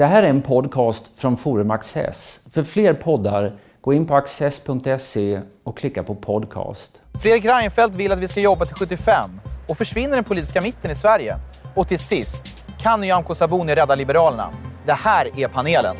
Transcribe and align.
Det 0.00 0.06
här 0.06 0.22
är 0.22 0.30
en 0.30 0.42
podcast 0.42 1.10
från 1.16 1.36
Forum 1.36 1.70
Access. 1.70 2.40
För 2.50 2.62
fler 2.62 2.94
poddar, 2.94 3.52
gå 3.80 3.92
in 3.92 4.06
på 4.06 4.16
access.se 4.16 5.40
och 5.64 5.78
klicka 5.78 6.02
på 6.02 6.14
podcast. 6.14 7.02
Fredrik 7.22 7.44
Reinfeldt 7.44 7.96
vill 7.96 8.12
att 8.12 8.18
vi 8.18 8.28
ska 8.28 8.40
jobba 8.40 8.64
till 8.64 8.74
75 8.74 9.40
och 9.68 9.78
försvinner 9.78 10.14
den 10.14 10.24
politiska 10.24 10.60
mitten 10.60 10.90
i 10.90 10.94
Sverige. 10.94 11.36
Och 11.74 11.88
till 11.88 11.98
sist, 11.98 12.64
kan 12.78 13.00
Nyamko 13.00 13.34
Sabuni 13.34 13.74
rädda 13.74 13.94
Liberalerna? 13.94 14.50
Det 14.86 14.92
här 14.92 15.40
är 15.40 15.48
panelen. 15.48 15.96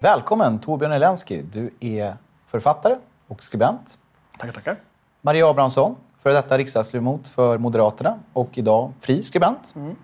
Välkommen 0.00 0.58
Torbjörn 0.58 0.92
Elensky. 0.92 1.42
Du 1.52 1.70
är 1.80 2.16
författare 2.46 2.96
och 3.26 3.42
skribent. 3.42 3.98
Tackar, 4.38 4.52
tackar. 4.52 4.76
Maria 5.20 5.50
Abrahamsson, 5.50 5.96
före 6.22 6.32
detta 6.32 6.58
riksdagsledamot 6.58 7.28
för 7.28 7.58
Moderaterna 7.58 8.18
och 8.32 8.58
idag 8.58 8.92
fri 9.00 9.22
skribent. 9.22 9.72
Mm. 9.76 9.96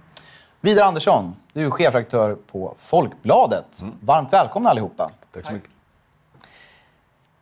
Vidar 0.65 0.85
Andersson, 0.85 1.37
du 1.53 1.67
är 1.67 1.71
chefredaktör 1.71 2.37
på 2.53 2.75
Folkbladet. 2.79 3.81
Mm. 3.81 3.95
Varmt 4.01 4.33
välkomna 4.33 4.71
allihopa. 4.71 5.11
Tack 5.33 5.47
så 5.47 5.53
mycket. 5.53 5.71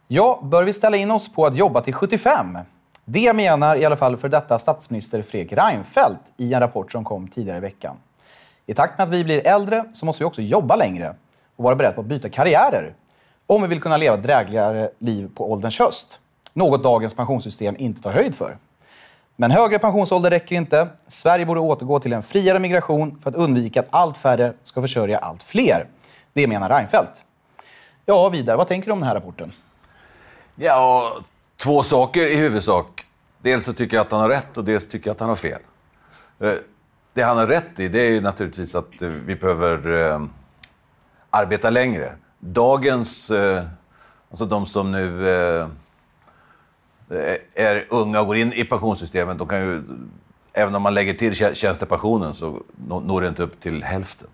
Ja, 0.09 0.41
bör 0.43 0.65
vi 0.65 0.73
ställa 0.73 0.97
in 0.97 1.11
oss 1.11 1.33
på 1.33 1.47
att 1.47 1.57
jobba 1.57 1.81
till 1.81 1.95
75? 1.95 2.59
Det 3.05 3.33
menar 3.33 3.77
i 3.77 3.85
alla 3.85 3.97
fall 3.97 4.17
för 4.17 4.29
detta 4.29 4.59
statsminister 4.59 5.23
Fredrik 5.23 5.53
Reinfeldt 5.53 6.21
i 6.37 6.55
en 6.55 6.61
rapport 6.61 6.93
som 6.93 7.05
kom 7.05 7.29
tidigare 7.29 7.59
i 7.59 7.61
veckan. 7.61 7.97
I 8.67 8.75
takt 8.75 8.99
med 8.99 9.05
att 9.05 9.11
vi 9.11 9.25
blir 9.25 9.47
äldre 9.47 9.85
så 9.93 10.07
måste 10.07 10.23
vi 10.23 10.29
också 10.29 10.43
jobba 10.43 10.77
längre 10.77 11.15
och 11.57 11.65
vara 11.65 11.77
beredda 11.77 11.95
på 11.95 12.01
att 12.01 12.07
byta 12.07 12.29
karriärer 12.29 12.95
om 13.47 13.63
vi 13.63 13.69
vill 13.69 13.81
kunna 13.81 13.97
leva 13.97 14.17
ett 14.17 14.23
drägligare 14.23 14.91
liv 14.99 15.31
på 15.35 15.53
ålderns 15.53 15.79
höst. 15.79 16.21
Något 16.53 16.83
dagens 16.83 17.15
pensionssystem 17.15 17.77
inte 17.79 18.03
tar 18.03 18.13
höjd 18.13 18.35
för. 18.35 18.57
Men 19.41 19.51
högre 19.51 19.79
pensionsålder 19.79 20.31
räcker 20.31 20.57
inte. 20.57 20.89
Sverige 21.07 21.47
borde 21.47 21.61
återgå 21.61 22.01
till 22.01 22.13
en 22.13 22.23
friare 22.23 22.59
migration 22.59 23.19
för 23.23 23.31
att 23.31 23.37
undvika 23.37 23.81
att 23.81 23.87
allt 23.91 24.17
färre 24.17 24.53
ska 24.63 24.81
försörja 24.81 25.19
allt 25.19 25.43
fler. 25.43 25.87
Det 26.33 26.47
menar 26.47 26.69
Reinfeldt. 26.69 27.25
Ja, 28.07 28.29
vidare, 28.29 28.57
vad 28.57 28.69
tänker 28.69 28.87
du 28.87 28.93
om 28.93 28.99
den 28.99 29.09
här 29.09 29.15
rapporten? 29.15 29.53
Ja, 30.55 31.13
två 31.57 31.83
saker 31.83 32.27
i 32.27 32.37
huvudsak. 32.37 33.05
Dels 33.39 33.65
så 33.65 33.73
tycker 33.73 33.97
jag 33.97 34.07
att 34.07 34.13
han 34.13 34.21
har 34.21 34.29
rätt 34.29 34.57
och 34.57 34.65
dels 34.65 34.89
tycker 34.89 35.09
jag 35.09 35.15
att 35.15 35.21
han 35.21 35.29
har 35.29 35.37
fel. 35.37 35.61
Eh, 36.41 36.53
det 37.15 37.23
han 37.23 37.37
har 37.37 37.47
rätt 37.47 37.81
i 37.81 37.89
det 37.89 38.01
är 38.01 38.11
ju 38.11 38.21
naturligtvis 38.21 38.75
att 38.75 39.03
eh, 39.03 39.09
vi 39.09 39.37
behöver 39.37 40.11
eh, 40.11 40.23
arbeta 41.31 41.71
längre. 41.71 42.13
Dagens, 42.39 43.31
eh, 43.31 43.65
alltså 44.31 44.45
de 44.47 44.67
som 44.67 44.93
nu 44.93 45.29
Eh, 47.11 47.37
är 47.55 47.87
unga 47.89 48.21
och 48.21 48.27
går 48.27 48.37
in 48.37 48.53
i 48.53 48.65
pensionssystemet, 48.65 49.39
de 49.39 49.49
kan 49.49 49.61
ju, 49.61 49.83
även 50.53 50.75
om 50.75 50.83
man 50.83 50.95
lägger 50.95 51.15
till 51.15 51.55
tjänstepensionen 51.55 52.35
så 52.35 52.63
når 52.87 53.21
det 53.21 53.29
inte 53.29 53.43
upp 53.43 53.61
till 53.61 53.85
hälften. 53.85 54.29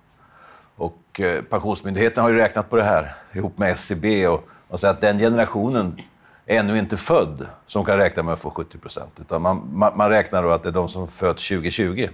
Och 0.77 1.21
eh, 1.21 1.43
Pensionsmyndigheten 1.43 2.23
har 2.23 2.31
ju 2.31 2.37
räknat 2.37 2.71
på 2.71 2.77
det 2.77 2.83
här 2.83 3.15
ihop 3.33 3.59
med 3.59 3.71
SCB 3.73 4.29
och, 4.29 4.49
och 4.69 4.81
säger 4.81 4.95
att 4.95 5.01
den 5.01 5.19
generationen 5.19 6.01
är 6.47 6.59
ännu 6.59 6.79
inte 6.79 6.97
född 6.97 7.47
som 7.67 7.85
kan 7.85 7.97
räkna 7.97 8.23
med 8.23 8.35
att 8.35 8.41
få 8.41 8.51
70 8.51 8.79
procent. 8.79 9.21
Utan 9.21 9.43
man, 9.43 9.69
man, 9.73 9.97
man, 9.97 10.11
räknar 10.11 10.43
då 10.43 10.51
att 10.51 10.63
det 10.63 10.69
är 10.69 10.73
de 10.73 10.89
som 10.89 11.09
föds 11.09 11.49
2020. 11.49 12.09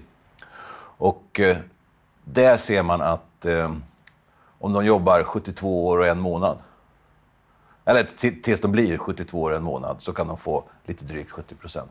Och 0.98 1.40
eh, 1.40 1.56
där 2.24 2.56
ser 2.56 2.82
man 2.82 3.00
att 3.00 3.44
eh, 3.44 3.72
om 4.58 4.72
de 4.72 4.84
jobbar 4.84 5.22
72 5.22 5.86
år 5.86 5.98
och 5.98 6.06
en 6.06 6.20
månad, 6.20 6.58
eller 7.84 8.02
tills 8.42 8.60
de 8.60 8.72
blir 8.72 8.98
72 8.98 9.40
år 9.40 9.50
och 9.50 9.56
en 9.56 9.62
månad, 9.62 9.96
så 9.98 10.12
kan 10.12 10.28
de 10.28 10.36
få 10.36 10.64
lite 10.86 11.04
drygt 11.04 11.30
70 11.30 11.54
procent 11.54 11.90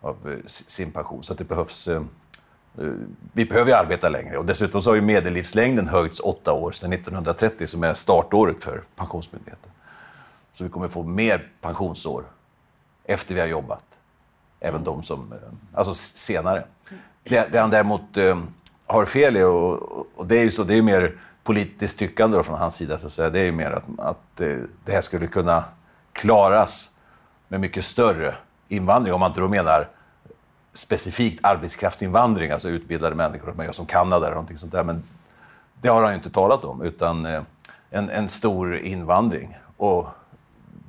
av 0.00 0.16
eh, 0.30 0.38
sin 0.46 0.90
pension. 0.90 1.22
Så 1.22 1.34
det 1.34 1.44
behövs... 1.44 1.88
Eh, 1.88 2.02
eh, 2.78 2.92
vi 3.32 3.44
behöver 3.44 3.70
ju 3.70 3.76
arbeta 3.76 4.08
längre 4.08 4.38
och 4.38 4.46
dessutom 4.46 4.82
så 4.82 4.90
har 4.90 4.94
ju 4.94 5.00
medellivslängden 5.00 5.88
höjts 5.88 6.20
åtta 6.20 6.52
år 6.52 6.72
sedan 6.72 6.92
1930 6.92 7.66
som 7.66 7.84
är 7.84 7.94
startåret 7.94 8.64
för 8.64 8.82
Pensionsmyndigheten. 8.96 9.70
Så 10.54 10.64
vi 10.64 10.70
kommer 10.70 10.88
få 10.88 11.02
mer 11.02 11.48
pensionsår 11.60 12.24
efter 13.04 13.34
vi 13.34 13.40
har 13.40 13.48
jobbat. 13.48 13.84
Även 14.60 14.84
de 14.84 15.02
som, 15.02 15.32
eh, 15.32 15.38
alltså 15.78 15.94
senare. 15.94 16.64
Det, 17.24 17.48
det 17.52 17.58
han 17.60 17.70
däremot 17.70 18.16
eh, 18.16 18.38
har 18.86 19.04
fel 19.04 19.36
i, 19.36 19.42
och, 19.42 20.18
och, 20.18 20.26
det 20.26 20.38
är 20.38 20.44
ju 20.44 20.50
så, 20.50 20.64
det 20.64 20.74
är 20.74 20.82
mer 20.82 21.18
politiskt 21.44 21.98
tyckande 21.98 22.42
från 22.42 22.58
hans 22.58 22.74
sida, 22.74 22.98
så 22.98 23.06
att 23.06 23.12
säga. 23.12 23.30
det 23.30 23.40
är 23.40 23.44
ju 23.44 23.52
mer 23.52 23.70
att, 23.70 23.84
att 23.98 24.40
eh, 24.40 24.56
det 24.84 24.92
här 24.92 25.00
skulle 25.00 25.26
kunna 25.26 25.64
klaras 26.12 26.90
med 27.48 27.60
mycket 27.60 27.84
större 27.84 28.34
invandring, 28.68 29.14
om 29.14 29.20
man 29.20 29.30
inte 29.30 29.40
då 29.40 29.48
menar 29.48 29.88
specifikt 30.72 31.44
arbetskraftsinvandring, 31.44 32.50
alltså 32.50 32.68
utbildade 32.68 33.16
människor, 33.16 33.52
man 33.56 33.66
gör 33.66 33.72
som 33.72 33.86
Kanada 33.86 34.26
eller 34.26 34.34
någonting 34.34 34.58
sånt 34.58 34.72
där. 34.72 34.84
Men 34.84 35.02
det 35.80 35.88
har 35.88 36.02
han 36.02 36.12
ju 36.12 36.16
inte 36.16 36.30
talat 36.30 36.64
om, 36.64 36.82
utan 36.82 37.26
eh, 37.26 37.42
en, 37.90 38.10
en 38.10 38.28
stor 38.28 38.76
invandring. 38.76 39.58
Och 39.76 40.08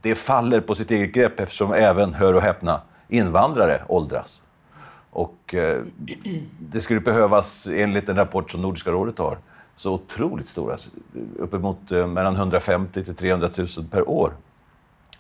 det 0.02 0.16
faller 0.16 0.62
på 0.62 0.76
sitt 0.76 0.92
eget 0.92 1.14
grepp 1.14 1.40
eftersom 1.40 1.74
även, 1.74 2.14
hör 2.14 2.34
och 2.34 2.42
häpna, 2.42 2.82
invandrare 3.08 3.84
åldras. 3.88 4.42
Och 5.10 5.54
eh, 5.54 5.82
det 6.60 6.82
skulle 6.82 7.00
behövas, 7.00 7.68
enligt 7.68 8.10
en 8.10 8.16
rapport 8.16 8.52
som 8.52 8.62
Nordiska 8.62 8.92
rådet 8.92 9.18
har, 9.20 9.38
så 9.76 9.94
otroligt 9.94 10.48
stora, 10.48 10.78
uppemot 11.40 11.92
eh, 11.92 12.08
mellan 12.08 12.36
150 12.36 13.04
till 13.04 13.16
300 13.16 13.50
000 13.58 13.68
per 13.92 14.10
år 14.10 14.34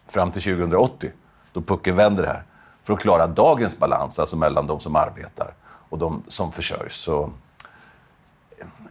fram 0.08 0.32
till 0.32 0.42
2080, 0.42 1.12
då 1.54 1.62
pucken 1.62 1.96
vänder 1.96 2.24
här, 2.24 2.44
för 2.84 2.94
att 2.94 3.00
klara 3.00 3.28
dagens 3.28 3.78
balans, 3.78 4.20
alltså 4.20 4.36
mellan 4.36 4.68
de 4.68 4.80
som 4.80 4.96
arbetar 4.96 5.54
och 5.64 5.98
de 5.98 6.24
som 6.28 6.52
försörjs. 6.52 6.96
Så 6.96 7.32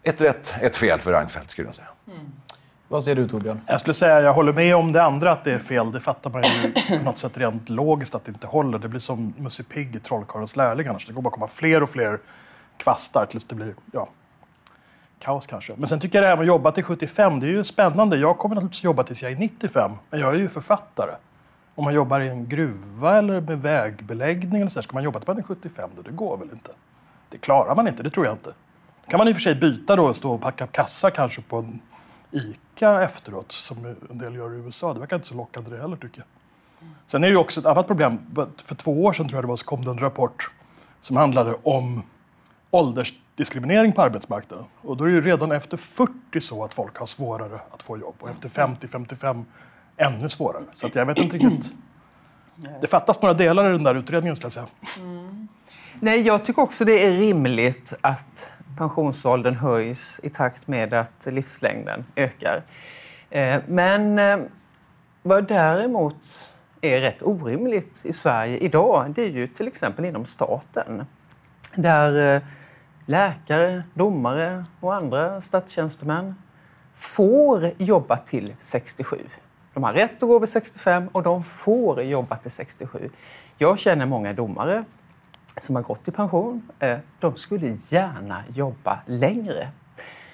ett 0.02 0.20
rätt, 0.20 0.54
ett 0.60 0.76
fel 0.76 1.00
för 1.00 1.12
Reinfeldt 1.12 1.50
skulle 1.50 1.68
jag 1.68 1.74
säga. 1.74 1.88
Mm. 2.06 2.32
Vad 2.88 3.04
säger 3.04 3.16
du 3.16 3.28
Torbjörn? 3.28 3.60
Jag 3.66 3.80
skulle 3.80 3.94
säga 3.94 4.20
jag 4.20 4.32
håller 4.32 4.52
med 4.52 4.76
om 4.76 4.92
det 4.92 5.02
andra 5.02 5.32
att 5.32 5.44
det 5.44 5.52
är 5.52 5.58
fel. 5.58 5.92
Det 5.92 6.00
fattar 6.00 6.30
man 6.30 6.42
ju 6.42 6.72
på 6.98 7.04
något 7.04 7.18
sätt 7.18 7.38
rent 7.38 7.68
logiskt 7.68 8.14
att 8.14 8.24
det 8.24 8.32
inte 8.32 8.46
håller. 8.46 8.78
Det 8.78 8.88
blir 8.88 9.00
som 9.00 9.34
Musse 9.38 9.62
Pigg 9.62 9.96
i 9.96 10.00
Trollkarlens 10.00 10.56
lärling 10.56 10.86
annars. 10.86 11.06
Det 11.06 11.12
kommer 11.12 11.22
bara 11.22 11.34
komma 11.34 11.48
fler 11.48 11.82
och 11.82 11.90
fler 11.90 12.18
kvastar 12.76 13.26
tills 13.26 13.44
det 13.44 13.54
blir 13.54 13.74
ja, 13.92 14.08
kaos 15.22 15.46
kanske. 15.46 15.74
Men 15.76 15.88
sen 15.88 16.00
tycker 16.00 16.18
jag 16.18 16.24
det 16.24 16.28
här 16.28 16.36
med 16.36 16.42
att 16.42 16.46
jobba 16.46 16.72
till 16.72 16.84
75, 16.84 17.40
det 17.40 17.46
är 17.46 17.50
ju 17.50 17.64
spännande. 17.64 18.16
Jag 18.16 18.38
kommer 18.38 18.54
naturligtvis 18.54 18.84
jobba 18.84 19.02
tills 19.02 19.22
jag 19.22 19.32
är 19.32 19.36
95, 19.36 19.90
men 20.10 20.20
jag 20.20 20.34
är 20.34 20.38
ju 20.38 20.48
författare. 20.48 21.14
Om 21.74 21.84
man 21.84 21.94
jobbar 21.94 22.20
i 22.20 22.28
en 22.28 22.48
gruva 22.48 23.18
eller 23.18 23.40
med 23.40 23.62
vägbeläggning 23.62 24.60
eller 24.60 24.70
så 24.70 24.74
där, 24.74 24.82
ska 24.82 24.94
man 24.94 25.02
jobba 25.02 25.18
till 25.18 25.28
man 25.28 25.38
är 25.38 25.42
75 25.42 25.90
då? 25.96 26.02
Det 26.02 26.10
går 26.10 26.36
väl 26.36 26.48
inte? 26.52 26.70
Det 27.28 27.38
klarar 27.38 27.74
man 27.74 27.88
inte, 27.88 28.02
det 28.02 28.10
tror 28.10 28.26
jag 28.26 28.34
inte. 28.34 28.52
kan 29.08 29.18
man 29.18 29.28
i 29.28 29.32
och 29.32 29.36
för 29.36 29.40
sig 29.40 29.54
byta 29.54 29.96
då 29.96 30.04
och 30.04 30.16
stå 30.16 30.32
och 30.32 30.40
packa 30.40 30.66
kassa 30.66 31.10
kanske 31.10 31.42
på 31.42 31.56
en 31.56 31.80
ICA 32.30 33.02
efteråt, 33.02 33.52
som 33.52 33.96
en 34.10 34.18
del 34.18 34.34
gör 34.34 34.54
i 34.54 34.58
USA. 34.58 34.94
Det 34.94 35.00
verkar 35.00 35.16
inte 35.16 35.28
så 35.28 35.34
lockande 35.34 35.70
det 35.70 35.78
heller 35.82 35.96
tycker 35.96 36.18
jag. 36.18 36.26
Sen 37.06 37.24
är 37.24 37.28
det 37.28 37.32
ju 37.32 37.38
också 37.38 37.60
ett 37.60 37.66
annat 37.66 37.86
problem. 37.86 38.18
För 38.64 38.74
två 38.74 39.04
år 39.04 39.12
sedan 39.12 39.28
tror 39.28 39.36
jag 39.36 39.44
det 39.44 39.48
var 39.48 39.56
så 39.56 39.64
kom 39.64 39.84
det 39.84 39.90
en 39.90 39.98
rapport 39.98 40.50
som 41.00 41.16
handlade 41.16 41.54
om 41.62 42.02
ålders 42.70 43.14
åldersdiskriminering 43.32 43.92
på 43.92 44.02
arbetsmarknaden. 44.02 44.66
Och 44.80 44.96
då 44.96 45.04
är 45.04 45.08
det 45.08 45.14
ju 45.14 45.20
redan 45.20 45.52
efter 45.52 45.76
40 45.76 46.40
så 46.40 46.64
att 46.64 46.74
folk 46.74 46.96
har 46.96 47.06
svårare 47.06 47.60
att 47.70 47.82
få 47.82 47.98
jobb 47.98 48.14
och 48.20 48.30
efter 48.30 48.48
50-55 48.48 49.44
ännu 49.96 50.28
svårare. 50.28 50.64
Så 50.72 50.86
att 50.86 50.94
jag 50.94 51.06
vet 51.06 51.18
inte 51.18 51.36
riktigt. 51.36 51.74
Det 52.80 52.86
fattas 52.86 53.22
några 53.22 53.34
delar 53.34 53.68
i 53.68 53.72
den 53.72 53.84
där 53.84 53.94
utredningen 53.94 54.36
skulle 54.36 54.46
jag 54.46 54.52
säga. 54.52 54.66
Mm. 54.98 55.48
Nej, 56.00 56.20
jag 56.20 56.44
tycker 56.44 56.62
också 56.62 56.84
det 56.84 57.06
är 57.06 57.10
rimligt 57.10 57.94
att 58.00 58.52
pensionsåldern 58.78 59.54
höjs 59.54 60.20
i 60.22 60.30
takt 60.30 60.68
med 60.68 60.94
att 60.94 61.26
livslängden 61.30 62.04
ökar. 62.16 62.62
Eh, 63.30 63.62
men 63.68 64.18
eh, 64.18 64.38
vad 65.22 65.48
däremot 65.48 66.54
är 66.80 67.00
rätt 67.00 67.22
orimligt 67.22 68.04
i 68.04 68.12
Sverige 68.12 68.56
idag, 68.56 69.12
det 69.14 69.22
är 69.22 69.30
ju 69.30 69.46
till 69.46 69.68
exempel 69.68 70.04
inom 70.04 70.24
staten. 70.24 71.04
Där 71.74 72.34
eh, 72.34 72.42
läkare, 73.06 73.84
domare 73.94 74.64
och 74.80 74.94
andra 74.94 75.40
statstjänstemän 75.40 76.34
får 76.94 77.70
jobba 77.78 78.16
till 78.16 78.54
67. 78.58 79.18
De 79.74 79.82
har 79.82 79.92
rätt 79.92 80.22
att 80.22 80.28
gå 80.28 80.38
vid 80.38 80.48
65 80.48 81.08
och 81.12 81.22
de 81.22 81.44
får 81.44 82.02
jobba 82.02 82.36
till 82.36 82.50
67. 82.50 83.10
Jag 83.58 83.78
känner 83.78 84.06
många 84.06 84.32
domare 84.32 84.84
som 85.60 85.76
har 85.76 85.82
gått 85.82 86.08
i 86.08 86.10
pension, 86.10 86.70
eh, 86.78 86.98
de 87.18 87.36
skulle 87.36 87.76
gärna 87.88 88.44
jobba 88.54 88.98
längre. 89.06 89.68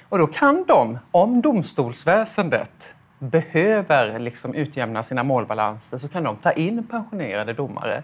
Och 0.09 0.19
då 0.19 0.27
kan 0.27 0.65
de, 0.65 0.99
om 1.11 1.41
domstolsväsendet 1.41 2.95
behöver 3.19 4.19
liksom 4.19 4.55
utjämna 4.55 5.03
sina 5.03 5.23
målbalanser, 5.23 5.99
så 5.99 6.09
kan 6.09 6.25
de 6.25 6.37
ta 6.37 6.53
in 6.53 6.87
pensionerade 6.87 7.53
domare. 7.53 8.03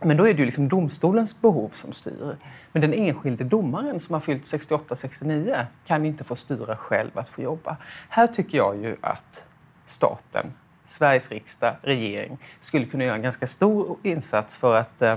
Men 0.00 0.16
då 0.16 0.28
är 0.28 0.34
det 0.34 0.40
ju 0.40 0.44
liksom 0.44 0.68
domstolens 0.68 1.40
behov 1.40 1.68
som 1.68 1.92
styr. 1.92 2.36
Men 2.72 2.80
den 2.80 2.92
enskilde 2.94 3.44
domaren 3.44 4.00
som 4.00 4.12
har 4.12 4.20
fyllt 4.20 4.44
68-69 4.44 5.66
kan 5.86 6.06
inte 6.06 6.24
få 6.24 6.36
styra 6.36 6.76
själv 6.76 7.18
att 7.18 7.28
få 7.28 7.42
jobba. 7.42 7.76
Här 8.08 8.26
tycker 8.26 8.58
jag 8.58 8.76
ju 8.82 8.96
att 9.00 9.46
staten, 9.84 10.52
Sveriges 10.84 11.30
riksdag, 11.30 11.76
regering 11.82 12.38
skulle 12.60 12.86
kunna 12.86 13.04
göra 13.04 13.16
en 13.16 13.22
ganska 13.22 13.46
stor 13.46 13.96
insats 14.02 14.56
för 14.56 14.76
att 14.76 15.02
eh, 15.02 15.16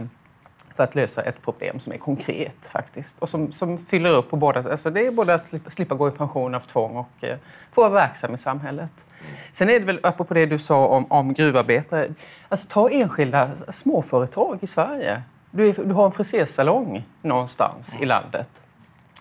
för 0.77 0.83
att 0.83 0.95
lösa 0.95 1.21
ett 1.21 1.41
problem 1.41 1.79
som 1.79 1.93
är 1.93 1.97
konkret 1.97 2.65
faktiskt 2.71 3.19
och 3.19 3.29
som, 3.29 3.51
som 3.51 3.77
fyller 3.77 4.09
upp 4.09 4.29
på 4.29 4.35
båda. 4.35 4.71
Alltså 4.71 4.89
det 4.89 5.07
är 5.07 5.11
både 5.11 5.33
att 5.33 5.47
slippa, 5.47 5.69
slippa 5.69 5.95
gå 5.95 6.07
i 6.07 6.11
pension 6.11 6.55
av 6.55 6.59
tvång 6.59 6.95
och 6.95 7.23
eh, 7.23 7.37
få 7.71 7.81
vara 7.81 7.89
verksam 7.89 8.33
i 8.33 8.37
samhället. 8.37 9.05
Sen 9.51 9.69
är 9.69 9.79
det 9.79 9.85
väl, 9.85 9.99
apropå 10.03 10.33
det 10.33 10.45
du 10.45 10.59
sa 10.59 10.87
om, 10.87 11.11
om 11.11 11.33
gruvarbetare, 11.33 12.07
alltså 12.49 12.67
ta 12.69 12.89
enskilda 12.89 13.55
småföretag 13.55 14.57
i 14.61 14.67
Sverige. 14.67 15.21
Du, 15.51 15.69
är, 15.69 15.73
du 15.73 15.93
har 15.93 16.05
en 16.05 16.11
frisersalong 16.11 17.03
någonstans 17.21 17.97
i 17.99 18.05
landet. 18.05 18.61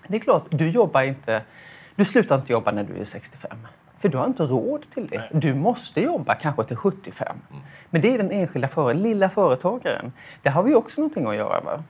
Det 0.08 0.16
är 0.16 0.20
klart, 0.20 0.46
du 0.50 0.70
jobbar 0.70 1.02
inte, 1.02 1.42
du 1.94 2.04
slutar 2.04 2.36
inte 2.36 2.52
jobba 2.52 2.70
när 2.70 2.84
du 2.84 3.00
är 3.00 3.04
65. 3.04 3.58
För 3.98 4.08
du 4.08 4.18
har 4.18 4.26
inte 4.26 4.42
råd 4.42 4.90
till 4.90 5.06
det. 5.06 5.28
Du 5.32 5.54
måste 5.54 6.00
jobba 6.00 6.34
kanske 6.34 6.64
till 6.64 6.76
75. 6.76 7.36
Men 7.90 8.02
det 8.02 8.14
är 8.14 8.18
den 8.18 8.30
enskilda 8.30 8.68
för, 8.68 8.94
lilla 8.94 9.28
företagaren. 9.28 10.12
Där 10.42 10.50
har 10.50 10.62
vi 10.62 10.74
också 10.74 11.00
någonting 11.00 11.26
att 11.26 11.36
göra. 11.36 11.60
Va? 11.60 11.82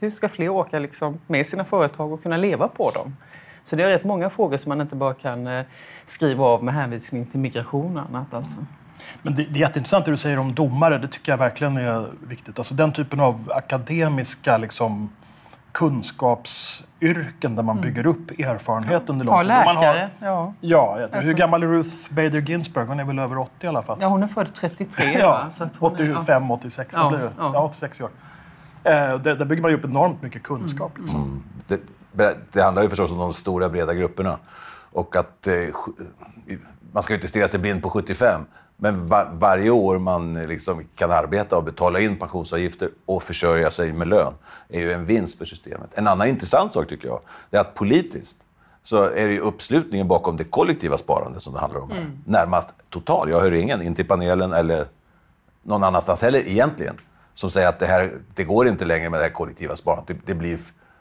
Hur 0.00 0.10
ska 0.10 0.28
fler 0.28 0.48
åka 0.48 0.78
liksom 0.78 1.18
med 1.26 1.46
sina 1.46 1.64
företag 1.64 2.12
och 2.12 2.22
kunna 2.22 2.36
leva 2.36 2.68
på 2.68 2.90
dem? 2.90 3.16
Så 3.64 3.76
det 3.76 3.82
är 3.82 3.88
rätt 3.88 4.04
många 4.04 4.30
frågor 4.30 4.56
som 4.56 4.68
man 4.68 4.80
inte 4.80 4.96
bara 4.96 5.14
kan 5.14 5.46
eh, 5.46 5.64
skriva 6.06 6.44
av 6.44 6.64
med 6.64 6.74
hänvisning 6.74 7.26
till 7.26 7.40
migration 7.40 7.96
och 7.96 8.02
annat. 8.08 8.34
Alltså. 8.34 8.56
Men 9.22 9.34
det, 9.34 9.44
det 9.44 9.58
är 9.58 9.60
jätteintressant 9.60 10.04
det 10.04 10.10
du 10.10 10.16
säger 10.16 10.38
om 10.38 10.54
domare. 10.54 10.98
Det 10.98 11.08
tycker 11.08 11.32
jag 11.32 11.38
verkligen 11.38 11.76
är 11.76 12.06
viktigt. 12.28 12.58
Alltså 12.58 12.74
den 12.74 12.92
typen 12.92 13.20
av 13.20 13.52
akademiska 13.54 14.58
liksom, 14.58 15.10
kunskapsyrken 15.76 17.56
där 17.56 17.62
man 17.62 17.80
bygger 17.80 18.06
upp 18.06 18.30
erfarenhet 18.30 19.08
under 19.08 19.24
lång 19.24 19.40
tid. 19.40 19.50
Och 19.50 19.64
man 19.64 19.74
läkare. 19.74 20.10
Ja. 20.18 20.52
Ja, 20.60 20.94
tror, 20.96 21.08
hur 21.08 21.16
Alltså- 21.16 21.32
gammal 21.32 21.62
är 21.62 21.66
Ruth 21.66 22.14
Bader 22.14 22.40
Ginsburg? 22.40 22.88
Hon 22.88 23.00
är 23.00 23.04
väl 23.04 23.18
över 23.18 23.38
80 23.38 23.50
i 23.60 23.68
alla 23.68 23.82
fall. 23.82 23.98
ja, 24.00 24.06
hon 24.08 24.22
är 24.22 24.26
född 24.26 24.54
33. 24.54 25.04
Ja, 25.18 25.28
va? 25.28 25.50
Så 25.50 25.64
att 25.64 25.76
hon 25.76 25.96
är- 26.00 26.16
85, 26.16 26.50
86, 26.50 26.94
Ja, 26.98 27.08
blir 27.08 27.18
det? 27.18 27.30
ja. 27.38 27.50
Ja, 27.54 27.60
86 27.62 28.00
år. 28.00 28.10
Eh, 28.84 28.92
där, 28.92 29.18
där 29.36 29.44
bygger 29.44 29.62
man 29.62 29.70
ju 29.70 29.76
upp 29.76 29.84
enormt 29.84 30.22
mycket 30.22 30.42
kunskap. 30.42 30.92
Liksom. 30.98 31.42
Det, 31.66 31.80
det 32.52 32.62
handlar 32.62 32.82
ju 32.82 32.88
förstås 32.88 33.12
om 33.12 33.18
de 33.18 33.32
stora 33.32 33.68
breda 33.68 33.94
grupperna. 33.94 34.38
Och 34.92 35.16
att 35.16 35.46
eh, 35.46 35.54
man 36.92 37.02
ska 37.02 37.12
ju 37.12 37.16
inte 37.16 37.28
stirra 37.28 37.48
sig 37.48 37.60
blind 37.60 37.82
på 37.82 37.90
75. 37.90 38.40
Men 38.76 39.08
va, 39.08 39.28
varje 39.32 39.70
år 39.70 39.98
man 39.98 40.34
liksom 40.34 40.84
kan 40.94 41.10
arbeta 41.10 41.56
och 41.56 41.64
betala 41.64 42.00
in 42.00 42.16
pensionsavgifter 42.16 42.90
och 43.06 43.22
försörja 43.22 43.70
sig 43.70 43.92
med 43.92 44.08
lön 44.08 44.34
är 44.68 44.80
ju 44.80 44.92
en 44.92 45.04
vinst 45.04 45.38
för 45.38 45.44
systemet. 45.44 45.90
En 45.94 46.06
annan 46.06 46.28
intressant 46.28 46.72
sak 46.72 46.88
tycker 46.88 47.08
jag, 47.08 47.20
är 47.50 47.58
att 47.58 47.74
politiskt 47.74 48.36
så 48.82 49.02
är 49.02 49.28
det 49.28 49.34
ju 49.34 49.40
uppslutningen 49.40 50.08
bakom 50.08 50.36
det 50.36 50.44
kollektiva 50.44 50.98
sparandet 50.98 51.42
som 51.42 51.54
det 51.54 51.60
handlar 51.60 51.80
om 51.80 51.90
här. 51.90 52.10
Närmast 52.24 52.68
total. 52.90 53.30
Jag 53.30 53.40
hör 53.40 53.52
ingen, 53.52 53.82
inte 53.82 54.02
i 54.02 54.04
panelen 54.04 54.52
eller 54.52 54.86
någon 55.62 55.84
annanstans 55.84 56.22
heller 56.22 56.48
egentligen, 56.48 56.96
som 57.34 57.50
säger 57.50 57.68
att 57.68 57.78
det 57.78 57.86
här 57.86 58.12
det 58.34 58.44
går 58.44 58.68
inte 58.68 58.84
längre 58.84 59.10
med 59.10 59.20
det 59.20 59.24
här 59.24 59.30
kollektiva 59.30 59.76
sparandet. 59.76 60.06
Det, 60.08 60.32
det, 60.32 60.34
blir, 60.34 60.58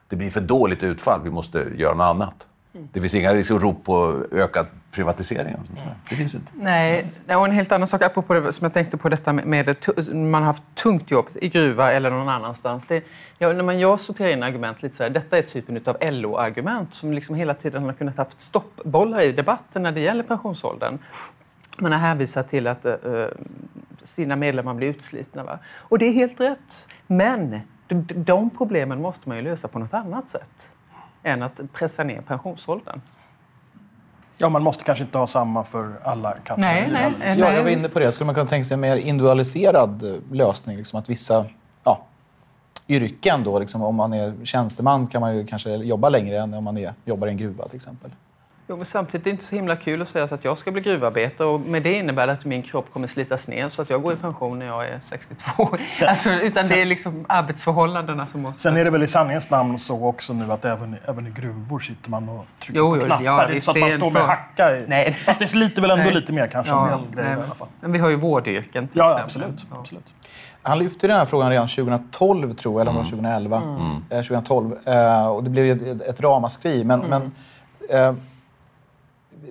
det 0.07 0.15
blir 0.15 0.31
för 0.31 0.41
dåligt 0.41 0.83
utfall, 0.83 1.21
vi 1.23 1.29
måste 1.29 1.65
göra 1.75 1.93
något 1.93 2.03
annat. 2.03 2.47
Det 2.91 3.01
finns 3.01 3.15
inga 3.15 3.31
liksom, 3.31 3.59
rop 3.59 3.83
på 3.83 4.23
ökad 4.31 4.65
privatisering. 4.91 5.55
Och 5.55 5.65
sånt 5.67 5.79
där. 5.79 5.95
Det 6.09 6.15
finns 6.15 6.35
inte. 6.35 6.51
Nej, 6.55 7.11
var 7.27 7.45
en 7.47 7.51
helt 7.51 7.71
annan 7.71 7.87
sak 7.87 8.01
apropå 8.01 8.33
det 8.33 8.51
som 8.53 8.65
jag 8.65 8.73
tänkte 8.73 8.97
på 8.97 9.09
detta 9.09 9.33
med, 9.33 9.45
med 9.45 9.65
det, 9.65 9.73
tu- 9.73 10.13
man 10.13 10.41
har 10.41 10.47
haft 10.47 10.63
tungt 10.75 11.11
jobb 11.11 11.25
i 11.35 11.49
gruva 11.49 11.91
eller 11.91 12.09
någon 12.09 12.29
annanstans. 12.29 12.85
Det, 12.85 13.03
ja, 13.37 13.53
när 13.53 13.63
man 13.63 13.79
jag 13.79 13.99
sorterar 13.99 14.29
in 14.29 14.43
argument 14.43 14.83
lite 14.83 14.95
så 14.95 15.03
här, 15.03 15.09
detta 15.09 15.37
är 15.37 15.41
typen 15.41 15.81
av 15.85 15.97
LO-argument 16.01 16.93
som 16.93 17.13
liksom 17.13 17.35
hela 17.35 17.53
tiden 17.53 17.83
har 17.83 17.93
kunnat 17.93 18.17
haft 18.17 18.39
stoppbollar 18.41 19.21
i 19.21 19.31
debatten 19.31 19.83
när 19.83 19.91
det 19.91 19.99
gäller 20.01 20.23
pensionsåldern. 20.23 20.97
Man 21.77 21.91
har 21.91 21.99
hänvisat 21.99 22.47
till 22.47 22.67
att 22.67 22.85
eh, 22.85 22.95
sina 24.03 24.35
medlemmar 24.35 24.73
blir 24.73 24.89
utslitna. 24.89 25.43
Va? 25.43 25.59
Och 25.77 25.99
det 25.99 26.05
är 26.05 26.11
helt 26.13 26.39
rätt. 26.39 26.87
Men 27.07 27.59
de, 27.87 28.07
de 28.15 28.49
problemen 28.49 29.01
måste 29.01 29.29
man 29.29 29.37
ju 29.37 29.43
lösa 29.43 29.67
på 29.67 29.79
något 29.79 29.93
annat 29.93 30.29
sätt 30.29 30.71
än 31.25 31.43
att 31.43 31.61
pressa 31.73 32.03
ner 32.03 32.21
pensionsåldern. 32.21 33.01
Ja, 34.37 34.49
man 34.49 34.63
måste 34.63 34.83
kanske 34.83 35.03
inte 35.03 35.17
ha 35.17 35.27
samma 35.27 35.63
för 35.63 35.99
alla 36.03 36.33
kategorier. 36.33 36.89
Nej, 36.91 37.13
nej. 37.19 37.37
Ja, 37.37 37.45
nej, 37.45 37.55
jag 37.55 37.63
var 37.63 37.69
inne 37.69 37.89
på 37.89 37.99
det. 37.99 38.11
Skulle 38.11 38.25
man 38.25 38.35
kunna 38.35 38.47
tänka 38.47 38.65
sig 38.65 38.73
en 38.73 38.79
mer 38.79 38.95
individualiserad 38.95 40.03
eh, 40.03 40.15
lösning? 40.31 40.77
Liksom 40.77 40.99
att 40.99 41.09
vissa 41.09 41.45
ja, 41.83 42.03
yrken, 42.87 43.43
då, 43.43 43.59
liksom, 43.59 43.81
om 43.81 43.95
man 43.95 44.13
är 44.13 44.45
tjänsteman 44.45 45.07
kan 45.07 45.21
man 45.21 45.35
ju 45.35 45.45
kanske 45.45 45.75
jobba 45.75 46.09
längre 46.09 46.39
än 46.39 46.53
om 46.53 46.63
man 46.63 46.77
är, 46.77 46.93
jobbar 47.05 47.27
i 47.27 47.31
en 47.31 47.37
gruva 47.37 47.67
till 47.67 47.75
exempel. 47.75 48.11
Jo, 48.67 48.75
men 48.75 48.85
samtidigt 48.85 49.25
är 49.27 49.29
det 49.29 49.31
inte 49.31 49.43
så 49.43 49.55
himla 49.55 49.75
kul 49.75 50.01
att 50.01 50.07
säga 50.09 50.23
att 50.25 50.43
jag 50.45 50.57
ska 50.57 50.71
bli 50.71 50.81
gruvarbetare 50.81 51.47
och 51.47 51.59
med 51.59 51.83
det 51.83 51.93
innebär 51.93 52.27
det 52.27 52.33
att 52.33 52.45
min 52.45 52.63
kropp 52.63 52.85
kommer 52.93 53.07
slitas 53.07 53.47
ner 53.47 53.69
så 53.69 53.81
att 53.81 53.89
jag 53.89 54.01
går 54.03 54.13
i 54.13 54.15
pension 54.15 54.59
när 54.59 54.65
jag 54.65 54.87
är 54.87 54.99
62. 55.01 55.69
Alltså, 56.07 56.29
utan 56.29 56.67
det 56.67 56.81
är 56.81 56.85
liksom 56.85 57.25
arbetsförhållandena 57.29 58.27
som 58.27 58.41
måste... 58.41 58.61
Sen 58.61 58.77
är 58.77 58.85
det 58.85 58.89
väl 58.91 59.03
i 59.03 59.07
sanningens 59.07 59.49
namn 59.49 59.79
så 59.79 60.05
också 60.05 60.33
nu 60.33 60.51
att 60.51 60.65
även, 60.65 60.95
även 61.05 61.27
i 61.27 61.29
gruvor 61.31 61.79
sitter 61.79 62.09
man 62.09 62.29
och 62.29 62.45
trycker 62.63 62.79
Jo, 62.79 62.89
på 62.91 62.97
jo, 62.97 63.05
knappar. 63.05 63.23
ja, 63.23 63.47
det 63.47 63.61
så 63.61 63.71
att 63.71 63.77
man 63.79 63.91
står 63.91 64.11
med 64.11 64.21
för- 64.21 64.27
hacka 64.27 64.77
i. 64.77 64.85
Nej. 64.87 65.11
Fast 65.13 65.39
det 65.39 65.47
sliter 65.47 65.81
väl 65.81 65.91
ändå 65.91 66.03
Nej. 66.03 66.13
lite 66.13 66.33
mer 66.33 66.47
kanske 66.47 66.73
Ja, 66.73 66.89
en 66.91 67.01
del 67.01 67.15
grejer 67.15 67.37
i 67.37 67.43
alla 67.43 67.55
fall. 67.55 67.67
Men 67.81 67.91
vi 67.91 67.99
har 67.99 68.09
ju 68.09 68.15
vårdyrken 68.15 68.87
till 68.87 68.97
Ja, 68.97 69.05
exempel. 69.09 69.23
absolut. 69.25 69.65
Ja. 69.71 69.77
absolut. 69.79 70.13
Han 70.61 70.79
lyfte 70.79 71.07
den 71.07 71.17
här 71.17 71.25
frågan 71.25 71.49
redan 71.49 71.67
2012, 71.67 72.53
tror 72.53 72.73
jag, 72.73 72.81
eller 72.81 72.91
om 72.91 72.97
var 72.97 73.03
2011. 73.03 73.61
Eh, 74.09 74.17
2012. 74.21 74.75
Eh, 74.87 75.27
och 75.27 75.43
det 75.43 75.49
blev 75.49 75.65
ju 75.65 75.91
ett, 75.91 76.01
ett 76.01 76.19
ramaskri. 76.21 76.83
Men, 76.83 76.99
men 76.99 77.31
eh, 77.89 78.13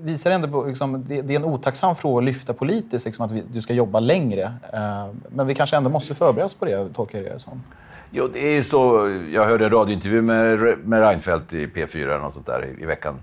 visar 0.01 0.31
ändå 0.31 0.49
på, 0.49 0.65
liksom, 0.65 1.05
det, 1.09 1.23
det 1.23 1.35
är 1.35 1.39
en 1.39 1.45
otacksam 1.45 1.97
fråga 1.97 2.19
att 2.19 2.25
lyfta 2.25 2.53
politiskt, 2.53 3.07
liksom, 3.07 3.25
att 3.25 3.33
vi, 3.33 3.43
du 3.53 3.63
ska 3.63 3.73
jobba 3.73 4.01
längre. 4.01 4.55
Eh, 4.73 5.07
men 5.29 5.47
vi 5.47 5.55
kanske 5.55 5.77
ändå 5.77 5.91
måste 5.91 6.15
förbereda 6.15 6.45
oss 6.45 6.55
på 6.55 6.65
det, 6.65 6.89
tolkar 6.95 7.19
jag 7.19 7.33
det 7.33 7.39
som. 7.39 7.63
Jo, 8.11 8.29
det 8.33 8.47
är 8.47 8.53
ju 8.53 8.63
så. 8.63 9.11
Jag 9.33 9.47
hörde 9.47 9.65
en 9.65 9.71
radiointervju 9.71 10.23
med, 10.23 10.79
med 10.85 11.01
Reinfeldt 11.01 11.53
i 11.53 11.67
P4 11.67 12.03
eller 12.03 12.19
något 12.19 12.35
sånt 12.35 12.47
där 12.47 12.65
i, 12.65 12.83
i 12.83 12.87
veckan. 12.87 13.21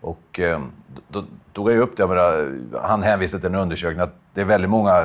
Och 0.00 0.40
eh, 0.40 0.60
då, 1.08 1.20
då 1.20 1.26
tog 1.52 1.68
jag 1.70 1.74
ju 1.74 1.82
upp 1.82 1.96
det. 1.96 2.02
Jag 2.02 2.08
menar, 2.08 2.58
han 2.82 3.02
hänvisade 3.02 3.40
till 3.40 3.50
en 3.54 3.60
undersökning 3.60 4.00
att 4.00 4.14
det 4.34 4.40
är 4.40 4.44
väldigt 4.44 4.70
många, 4.70 5.04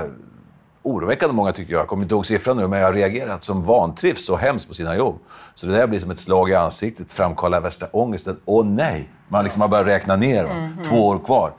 oroväckande 0.88 1.36
många 1.36 1.52
tycker 1.52 1.74
jag, 1.74 1.80
jag 1.80 1.88
kommer 1.88 2.04
inte 2.04 2.16
ihåg 2.16 2.26
siffran 2.26 2.58
nu, 2.58 2.68
men 2.68 2.80
jag 2.80 2.88
har 2.88 2.94
reagerat, 2.94 3.44
som 3.44 3.64
vantrivs 3.64 4.26
så 4.26 4.36
hemskt 4.36 4.68
på 4.68 4.74
sina 4.74 4.98
jobb. 4.98 5.20
Så 5.54 5.68
det 5.68 5.74
där 5.74 5.88
blir 5.88 6.00
som 6.00 6.12
ett 6.12 6.20
slag 6.20 6.50
i 6.50 6.56
ansiktet, 6.56 7.12
framkallar 7.12 7.62
värsta 7.62 7.88
ångesten. 7.92 8.40
Åh 8.46 8.66
nej! 8.66 9.10
Man 9.28 9.44
liksom 9.44 9.62
har 9.62 9.70
börjat 9.70 9.88
räkna 9.88 10.16
ner. 10.16 10.44
Va? 10.44 10.70
Två 10.86 11.08
år 11.08 11.20
kvar. 11.20 11.52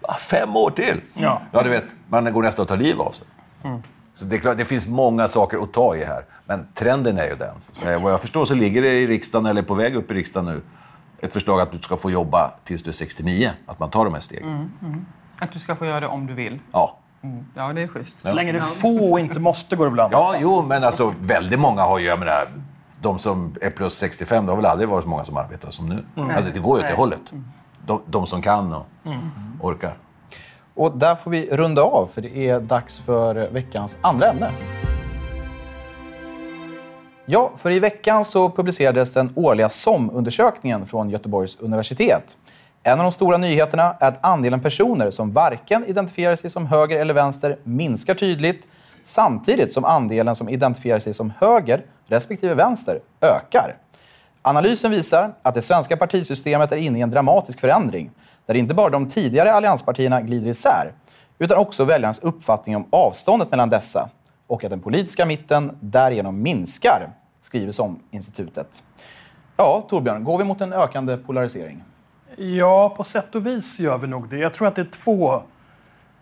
Va, 0.00 0.14
fem 0.14 0.56
år 0.56 0.70
till! 0.70 1.00
Ja. 1.14 1.42
ja, 1.52 1.62
du 1.62 1.70
vet, 1.70 1.84
man 2.08 2.32
går 2.32 2.42
nästan 2.42 2.62
att 2.62 2.68
ta 2.68 2.74
liv 2.74 3.00
av 3.00 3.10
sig. 3.10 3.26
Så 4.14 4.24
det 4.24 4.36
är 4.36 4.40
klart, 4.40 4.56
det 4.56 4.64
finns 4.64 4.88
många 4.88 5.28
saker 5.28 5.62
att 5.62 5.72
ta 5.72 5.96
i 5.96 6.04
här. 6.04 6.24
Men 6.46 6.66
trenden 6.74 7.18
är 7.18 7.26
ju 7.26 7.36
den. 7.36 7.54
Så. 7.72 7.98
Vad 7.98 8.12
jag 8.12 8.20
förstår 8.20 8.44
så 8.44 8.54
ligger 8.54 8.82
det 8.82 9.00
i 9.00 9.06
riksdagen, 9.06 9.46
eller 9.46 9.62
på 9.62 9.74
väg 9.74 9.96
upp 9.96 10.10
i 10.10 10.14
riksdagen 10.14 10.54
nu, 10.54 10.62
ett 11.20 11.32
förslag 11.32 11.60
att 11.60 11.72
du 11.72 11.78
ska 11.78 11.96
få 11.96 12.10
jobba 12.10 12.50
tills 12.64 12.82
du 12.82 12.90
är 12.90 12.94
69. 12.94 13.50
Att 13.66 13.78
man 13.78 13.90
tar 13.90 14.04
de 14.04 14.14
här 14.14 14.20
stegen. 14.20 14.70
Att 15.40 15.52
du 15.52 15.58
ska 15.58 15.76
få 15.76 15.86
göra 15.86 16.00
det 16.00 16.06
om 16.06 16.26
du 16.26 16.34
vill. 16.34 16.58
Ja. 16.72 16.98
Mm. 17.22 17.44
Ja, 17.54 17.72
det 17.72 17.82
är 17.82 17.86
schysst. 17.86 18.20
Så 18.20 18.34
länge 18.34 18.52
det 18.52 18.58
är 18.58 18.62
få 18.62 19.12
och 19.12 19.20
inte 19.20 19.40
måste 19.40 19.76
går 19.76 19.84
det 19.84 19.90
väl 19.90 20.00
an. 20.00 20.08
ja, 20.12 20.34
jo, 20.40 20.62
men 20.62 20.84
alltså 20.84 21.14
väldigt 21.20 21.60
många 21.60 21.82
har 21.82 21.98
ju, 21.98 22.06
jag 22.06 22.18
menar, 22.18 22.48
de 23.00 23.18
som 23.18 23.54
är 23.60 23.70
plus 23.70 23.94
65, 23.94 24.46
det 24.46 24.52
har 24.52 24.56
väl 24.56 24.66
aldrig 24.66 24.88
varit 24.88 25.04
så 25.04 25.10
många 25.10 25.24
som 25.24 25.36
arbetar 25.36 25.70
som 25.70 25.86
nu. 25.86 26.04
Alltså, 26.36 26.52
det 26.52 26.60
går 26.60 26.78
ju 26.78 26.80
åt 26.80 26.82
det 26.82 26.88
Nej. 26.88 26.96
hållet. 26.96 27.22
De, 27.86 28.02
de 28.06 28.26
som 28.26 28.42
kan 28.42 28.72
och 28.72 28.86
orkar. 29.60 29.96
Och 30.74 30.98
där 30.98 31.14
får 31.14 31.30
vi 31.30 31.48
runda 31.52 31.82
av, 31.82 32.08
för 32.14 32.22
det 32.22 32.48
är 32.48 32.60
dags 32.60 32.98
för 32.98 33.48
veckans 33.52 33.98
andra 34.00 34.26
ämne. 34.26 34.50
Ja, 37.26 37.52
för 37.56 37.70
i 37.70 37.78
veckan 37.78 38.24
så 38.24 38.50
publicerades 38.50 39.12
den 39.12 39.32
årliga 39.34 39.68
SOM-undersökningen 39.68 40.86
från 40.86 41.10
Göteborgs 41.10 41.56
universitet. 41.56 42.36
En 42.82 42.98
av 42.98 43.04
de 43.04 43.12
stora 43.12 43.38
nyheterna 43.38 43.96
är 44.00 44.08
att 44.08 44.24
andelen 44.24 44.60
personer 44.60 45.10
som 45.10 45.32
varken 45.32 45.84
identifierar 45.86 46.36
sig 46.36 46.50
som 46.50 46.66
höger 46.66 47.00
eller 47.00 47.14
vänster 47.14 47.58
minskar 47.64 48.14
tydligt, 48.14 48.68
samtidigt 49.02 49.72
som 49.72 49.84
andelen 49.84 50.36
som 50.36 50.48
identifierar 50.48 50.98
sig 50.98 51.14
som 51.14 51.32
höger 51.38 51.84
respektive 52.06 52.54
vänster 52.54 53.00
ökar. 53.20 53.76
Analysen 54.42 54.90
visar 54.90 55.32
att 55.42 55.54
det 55.54 55.62
svenska 55.62 55.96
partisystemet 55.96 56.72
är 56.72 56.76
inne 56.76 56.98
i 56.98 57.02
en 57.02 57.10
dramatisk 57.10 57.60
förändring, 57.60 58.10
där 58.46 58.54
inte 58.54 58.74
bara 58.74 58.90
de 58.90 59.08
tidigare 59.08 59.52
allianspartierna 59.52 60.20
glider 60.20 60.50
isär, 60.50 60.92
utan 61.38 61.58
också 61.58 61.84
väljarnas 61.84 62.18
uppfattning 62.18 62.76
om 62.76 62.86
avståndet 62.90 63.50
mellan 63.50 63.70
dessa 63.70 64.08
och 64.46 64.64
att 64.64 64.70
den 64.70 64.80
politiska 64.80 65.26
mitten 65.26 65.78
därigenom 65.80 66.42
minskar, 66.42 67.10
skriver 67.42 67.72
som 67.72 68.00
institutet. 68.10 68.82
Ja, 69.56 69.86
Torbjörn, 69.88 70.24
går 70.24 70.38
vi 70.38 70.44
mot 70.44 70.60
en 70.60 70.72
ökande 70.72 71.16
polarisering? 71.16 71.84
Ja, 72.40 72.94
på 72.96 73.04
sätt 73.04 73.34
och 73.34 73.46
vis 73.46 73.78
gör 73.78 73.98
vi 73.98 74.06
nog 74.06 74.28
det. 74.28 74.38
Jag 74.38 74.54
tror 74.54 74.68
att 74.68 74.74
det 74.74 74.82
är 74.82 74.84
två, 74.84 75.42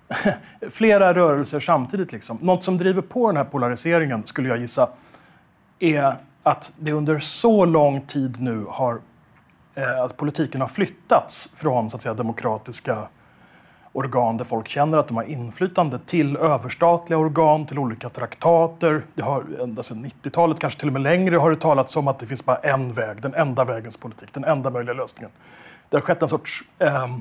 flera 0.70 1.14
rörelser 1.14 1.61
samtidigt. 1.61 2.12
Liksom. 2.12 2.38
Något 2.42 2.64
som 2.64 2.78
driver 2.78 3.02
på 3.02 3.26
den 3.26 3.37
här 3.37 3.44
polariseringen, 3.44 4.26
skulle 4.26 4.49
jag 4.49 4.58
gissa, 4.58 4.88
är 5.78 6.14
att 6.42 6.73
det 6.78 6.92
under 6.92 7.18
så 7.18 7.64
lång 7.64 8.00
tid 8.00 8.40
nu 8.40 8.64
har, 8.68 9.00
eh, 9.75 10.02
att 10.02 10.16
politiken 10.16 10.61
har 10.61 10.68
flyttats 10.68 11.50
från 11.54 11.90
så 11.90 11.96
att 11.96 12.02
säga, 12.02 12.14
demokratiska 12.14 13.08
organ 13.92 14.37
där 14.37 14.44
folk 14.44 14.68
känner 14.68 14.99
att 14.99 15.08
de 15.08 15.16
har 15.16 15.25
inflytande 15.25 15.99
till 15.99 16.37
överstatliga 16.37 17.18
organ, 17.18 17.66
till 17.66 17.78
olika 17.78 18.08
traktater. 18.08 19.02
Det 19.14 19.23
har 19.23 19.44
ända 19.62 19.82
sedan 19.82 20.04
90-talet, 20.04 20.58
kanske 20.58 20.80
till 20.80 20.88
och 20.88 20.92
med 20.92 21.02
längre, 21.02 21.37
har 21.37 21.50
det 21.50 21.56
talats 21.56 21.96
om 21.96 22.08
att 22.08 22.18
det 22.18 22.26
finns 22.26 22.44
bara 22.44 22.56
en 22.56 22.92
väg, 22.92 23.23
den 23.23 23.35
enda 23.35 23.64
vägens 23.64 23.96
politik, 23.96 24.28
den 24.32 24.44
enda 24.44 24.70
möjliga 24.70 24.94
lösningen. 24.94 25.30
Det 25.88 25.97
har 25.97 26.00
skett 26.00 26.23
en 26.23 26.28
sorts 26.28 26.64
eh, 26.78 27.16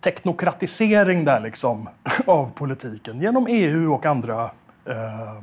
teknokratisering 0.00 1.24
där 1.24 1.40
liksom, 1.40 1.88
av 2.26 2.52
politiken 2.52 3.20
genom 3.20 3.46
EU 3.46 3.94
och 3.94 4.06
andra 4.06 4.50
eh, 4.84 5.42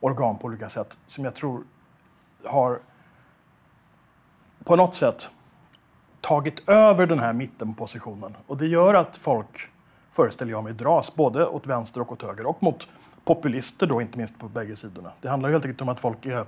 organ 0.00 0.38
på 0.38 0.46
olika 0.46 0.68
sätt 0.68 0.98
som 1.06 1.24
jag 1.24 1.34
tror 1.34 1.62
har 2.44 2.78
på 4.64 4.76
något 4.76 4.94
sätt 4.94 5.30
tagit 6.20 6.68
över 6.68 7.06
den 7.06 7.18
här 7.18 7.32
mittenpositionen. 7.32 8.36
Och 8.46 8.56
det 8.56 8.66
gör 8.66 8.94
att 8.94 9.16
folk, 9.16 9.70
föreställer 10.12 10.52
jag 10.52 10.64
mig, 10.64 10.72
dras 10.72 11.14
både 11.14 11.46
åt 11.46 11.66
vänster 11.66 12.00
och 12.00 12.12
åt 12.12 12.22
höger 12.22 12.46
och 12.46 12.62
mot 12.62 12.88
populister 13.24 13.86
då, 13.86 14.00
inte 14.00 14.18
minst 14.18 14.38
på 14.38 14.48
bägge 14.48 14.76
sidorna. 14.76 15.12
Det 15.20 15.28
handlar 15.28 15.50
helt 15.50 15.64
enkelt 15.64 15.80
om 15.80 15.88
att 15.88 16.00
folk 16.00 16.26
är 16.26 16.46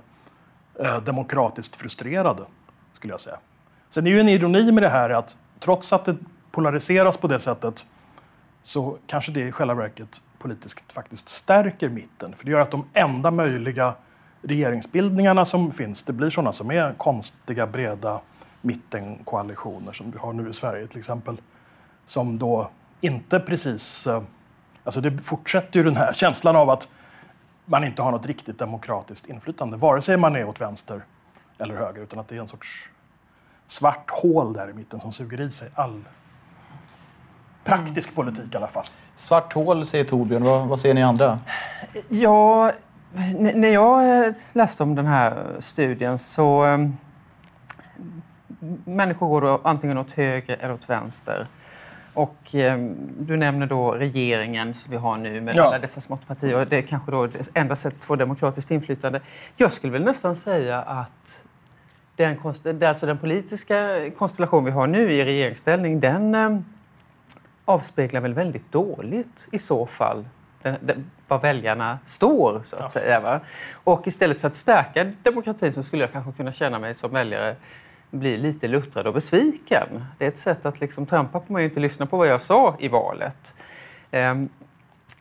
eh, 0.79 1.03
demokratiskt 1.03 1.75
frustrerade, 1.75 2.43
skulle 2.93 3.13
jag 3.13 3.21
säga. 3.21 3.37
Sen 3.93 4.07
är 4.07 4.11
ju 4.11 4.19
en 4.19 4.29
ironi 4.29 4.71
med 4.71 4.83
det 4.83 4.89
här 4.89 5.09
att 5.09 5.37
trots 5.59 5.93
att 5.93 6.05
det 6.05 6.15
polariseras 6.51 7.17
på 7.17 7.27
det 7.27 7.39
sättet 7.39 7.85
så 8.61 8.97
kanske 9.07 9.31
det 9.31 9.39
i 9.39 9.51
själva 9.51 9.73
verket 9.73 10.21
politiskt 10.37 10.91
faktiskt 10.91 11.29
stärker 11.29 11.89
mitten. 11.89 12.35
För 12.35 12.45
det 12.45 12.51
gör 12.51 12.59
att 12.59 12.71
de 12.71 12.85
enda 12.93 13.31
möjliga 13.31 13.93
regeringsbildningarna 14.41 15.45
som 15.45 15.71
finns, 15.71 16.03
det 16.03 16.13
blir 16.13 16.29
sådana 16.29 16.51
som 16.51 16.71
är 16.71 16.93
konstiga, 16.93 17.67
breda 17.67 18.21
mittenkoalitioner 18.61 19.91
som 19.91 20.11
vi 20.11 20.17
har 20.17 20.33
nu 20.33 20.49
i 20.49 20.53
Sverige 20.53 20.87
till 20.87 20.99
exempel. 20.99 21.37
Som 22.05 22.39
då 22.39 22.69
inte 23.01 23.39
precis... 23.39 24.07
Eh, 24.07 24.23
alltså 24.83 25.01
det 25.01 25.17
fortsätter 25.17 25.79
ju 25.79 25.83
den 25.83 25.95
här 25.95 26.13
känslan 26.13 26.55
av 26.55 26.69
att 26.69 26.89
man 27.65 27.83
inte 27.83 28.01
har 28.01 28.11
något 28.11 28.25
riktigt 28.25 28.57
demokratiskt 28.57 29.29
inflytande, 29.29 29.77
vare 29.77 30.01
sig 30.01 30.17
man 30.17 30.35
är 30.35 30.47
åt 30.47 30.61
vänster 30.61 31.01
eller 31.57 31.75
höger, 31.75 32.01
utan 32.01 32.19
att 32.19 32.27
det 32.27 32.35
är 32.35 32.39
en 32.39 32.47
sorts 32.47 32.89
svart 33.67 34.09
hål 34.09 34.53
där 34.53 34.69
i 34.69 34.73
mitten 34.73 34.99
som 35.01 35.11
suger 35.11 35.41
i 35.41 35.49
sig 35.49 35.69
all 35.75 36.01
praktisk 37.63 38.15
politik 38.15 38.53
i 38.53 38.57
alla 38.57 38.67
fall. 38.67 38.85
Svart 39.15 39.53
hål, 39.53 39.85
säger 39.85 40.03
Torbjörn. 40.05 40.43
Vad, 40.43 40.67
vad 40.67 40.79
säger 40.79 40.95
ni 40.95 41.03
andra? 41.03 41.39
Ja, 42.09 42.71
när 43.39 43.67
jag 43.69 44.25
eh, 44.27 44.33
läste 44.53 44.83
om 44.83 44.95
den 44.95 45.05
här 45.05 45.43
studien 45.59 46.17
så... 46.17 46.65
eh, 46.65 46.77
Människor 48.85 49.27
går 49.27 49.41
då 49.41 49.61
antingen 49.63 49.97
åt 49.97 50.11
höger 50.11 50.57
eller 50.61 50.73
åt 50.73 50.89
vänster. 50.89 51.47
Och 52.13 52.55
eh, 52.55 52.77
du 53.19 53.37
nämner 53.37 53.67
då 53.67 53.91
regeringen 53.91 54.73
som 54.73 54.91
vi 54.91 54.97
har 54.97 55.17
nu 55.17 55.41
med 55.41 55.55
Ja. 55.55 55.63
alla 55.67 55.79
dessa 55.79 56.01
smått 56.01 56.27
partier. 56.27 56.59
Och 56.61 56.67
det 56.67 56.77
är 56.77 56.81
kanske 56.81 57.11
då 57.11 57.27
det 57.27 57.49
enda 57.53 57.75
sättet 57.75 57.99
att 57.99 58.05
få 58.05 58.15
demokratiskt 58.15 58.71
inflytande. 58.71 59.21
Jag 59.55 59.71
skulle 59.71 59.93
väl 59.93 60.03
nästan 60.03 60.35
säga 60.35 60.81
att 60.81 61.43
den, 62.15 62.37
alltså 62.83 63.05
den 63.05 63.17
politiska 63.17 64.09
konstellation 64.17 64.65
vi 64.65 64.71
har 64.71 64.87
nu 64.87 65.11
i 65.11 65.25
regeringsställning, 65.25 65.99
den 65.99 66.35
eh, 66.35 66.59
avspeglar 67.65 68.21
väl 68.21 68.33
väldigt 68.33 68.71
dåligt 68.71 69.47
i 69.51 69.59
så 69.59 69.85
fall 69.85 70.25
den, 70.61 70.77
den, 70.81 71.11
var 71.27 71.39
väljarna 71.39 71.99
står, 72.05 72.61
så 72.63 72.75
att 72.75 72.91
säga. 72.91 73.19
Va? 73.19 73.39
Och 73.83 74.07
istället 74.07 74.41
för 74.41 74.47
att 74.47 74.55
stärka 74.55 75.11
demokratin 75.23 75.73
så 75.73 75.83
skulle 75.83 76.03
jag 76.03 76.11
kanske 76.11 76.31
kunna 76.31 76.51
känna 76.51 76.79
mig 76.79 76.95
som 76.95 77.11
väljare 77.11 77.55
bli 78.11 78.37
lite 78.37 78.67
luttrad 78.67 79.07
och 79.07 79.13
besviken. 79.13 80.05
Det 80.17 80.25
är 80.25 80.29
ett 80.29 80.37
sätt 80.37 80.65
att 80.65 80.79
liksom 80.79 81.05
trampa 81.05 81.39
på 81.39 81.53
mig 81.53 81.59
och 81.59 81.69
inte 81.69 81.79
lyssna 81.79 82.05
på 82.05 82.17
vad 82.17 82.27
jag 82.27 82.41
sa 82.41 82.75
i 82.79 82.87
valet. 82.87 83.55
Ehm, 84.11 84.49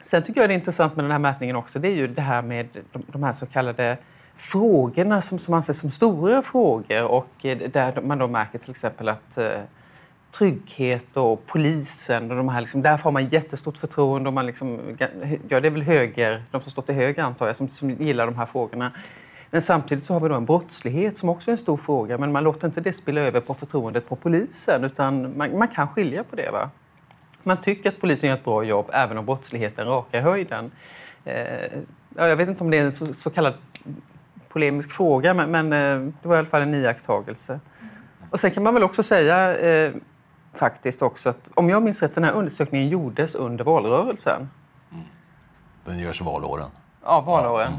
Sen 0.02 0.22
tycker 0.22 0.40
jag 0.40 0.50
det 0.50 0.54
är 0.54 0.58
intressant 0.58 0.96
med 0.96 1.04
den 1.04 1.12
här 1.12 1.18
mätningen 1.18 1.56
också, 1.56 1.78
det 1.78 1.88
är 1.88 1.96
ju 1.96 2.06
det 2.06 2.22
här 2.22 2.42
med 2.42 2.68
de, 2.92 3.02
de 3.06 3.22
här 3.22 3.32
så 3.32 3.46
kallade 3.46 3.98
frågorna 4.36 5.22
som, 5.22 5.38
som 5.38 5.54
anses 5.54 5.78
som 5.78 5.90
stora 5.90 6.42
frågor 6.42 7.04
och 7.04 7.44
eh, 7.44 7.58
där 7.58 8.00
man 8.00 8.18
då 8.18 8.28
märker 8.28 8.58
till 8.58 8.70
exempel 8.70 9.08
att 9.08 9.38
eh, 9.38 9.60
trygghet 10.32 11.16
och 11.16 11.46
polisen 11.46 12.30
och 12.30 12.36
de 12.36 12.48
här, 12.48 12.60
liksom, 12.60 12.82
därför 12.82 13.04
har 13.04 13.10
man 13.10 13.28
jättestort 13.28 13.78
förtroende 13.78 14.28
och 14.28 14.32
man 14.32 14.46
liksom, 14.46 14.80
ja 15.48 15.60
det 15.60 15.68
är 15.68 15.70
väl 15.70 15.82
höger, 15.82 16.42
de 16.50 16.60
som 16.60 16.70
står 16.70 16.82
till 16.82 16.94
höger 16.94 17.22
antar 17.22 17.46
jag, 17.46 17.56
som, 17.56 17.70
som 17.70 17.90
gillar 17.90 18.26
de 18.26 18.36
här 18.36 18.46
frågorna. 18.46 18.92
Men 19.50 19.62
samtidigt 19.62 20.04
så 20.04 20.12
har 20.12 20.20
vi 20.20 20.28
då 20.28 20.34
en 20.34 20.44
brottslighet 20.44 21.16
som 21.16 21.28
också 21.28 21.50
är 21.50 21.52
en 21.52 21.58
stor 21.58 21.76
fråga 21.76 22.18
men 22.18 22.32
man 22.32 22.44
låter 22.44 22.66
inte 22.66 22.80
det 22.80 22.92
spilla 22.92 23.20
över 23.20 23.40
på 23.40 23.54
förtroendet 23.54 24.08
på 24.08 24.16
polisen 24.16 24.84
utan 24.84 25.36
man, 25.36 25.58
man 25.58 25.68
kan 25.68 25.88
skilja 25.88 26.24
på 26.24 26.36
det. 26.36 26.50
Va? 26.50 26.70
Man 27.42 27.56
tycker 27.56 27.88
att 27.88 28.00
polisen 28.00 28.28
gör 28.28 28.36
ett 28.36 28.44
bra 28.44 28.64
jobb 28.64 28.90
även 28.92 29.18
om 29.18 29.26
brottsligheten 29.26 29.86
rakar 29.86 30.20
höjden. 30.20 30.70
Eh, 31.24 31.34
ja, 32.16 32.28
jag 32.28 32.36
vet 32.36 32.48
inte 32.48 32.64
om 32.64 32.70
det 32.70 32.78
är 32.78 32.84
en 32.84 32.92
så, 32.92 33.14
så 33.14 33.30
kallad 33.30 33.54
polemisk 34.52 34.92
fråga, 34.92 35.34
men, 35.34 35.50
men 35.50 35.72
eh, 35.72 36.12
det 36.22 36.28
var 36.28 36.36
i 36.36 36.38
alla 36.38 36.48
fall 36.48 36.62
en 36.62 36.74
iakttagelse. 36.74 37.60
Och 38.30 38.40
sen 38.40 38.50
kan 38.50 38.62
man 38.62 38.74
väl 38.74 38.82
också 38.82 39.02
säga 39.02 39.58
eh, 39.58 39.92
faktiskt 40.54 41.02
också 41.02 41.28
att 41.28 41.50
om 41.54 41.68
jag 41.68 41.82
minns 41.82 42.02
rätt, 42.02 42.14
den 42.14 42.24
här 42.24 42.32
undersökningen 42.32 42.88
gjordes 42.88 43.34
under 43.34 43.64
valrörelsen. 43.64 44.48
Den 45.84 45.98
görs 45.98 46.20
valåren. 46.20 46.70
Ja, 47.04 47.20
valåren. 47.20 47.72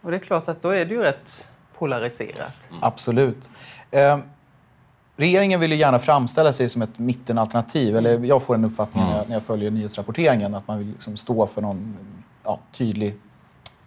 Och 0.00 0.10
det 0.10 0.16
är 0.16 0.18
klart 0.18 0.48
att 0.48 0.62
då 0.62 0.68
är 0.68 0.84
det 0.84 0.94
ju 0.94 1.02
rätt 1.02 1.50
polariserat. 1.78 2.70
Absolut. 2.80 3.50
Eh, 3.90 4.18
regeringen 5.16 5.60
vill 5.60 5.72
ju 5.72 5.78
gärna 5.78 5.98
framställa 5.98 6.52
sig 6.52 6.68
som 6.68 6.82
ett 6.82 6.98
mittenalternativ. 6.98 7.96
Eller 7.96 8.24
jag 8.24 8.42
får 8.42 8.54
en 8.54 8.64
uppfattning 8.64 9.04
när, 9.04 9.16
jag, 9.16 9.28
när 9.28 9.36
jag 9.36 9.42
följer 9.42 9.70
nyhetsrapporteringen 9.70 10.54
att 10.54 10.68
man 10.68 10.78
vill 10.78 10.88
liksom 10.88 11.16
stå 11.16 11.46
för 11.46 11.62
någon 11.62 11.96
ja, 12.44 12.60
tydlig 12.72 13.14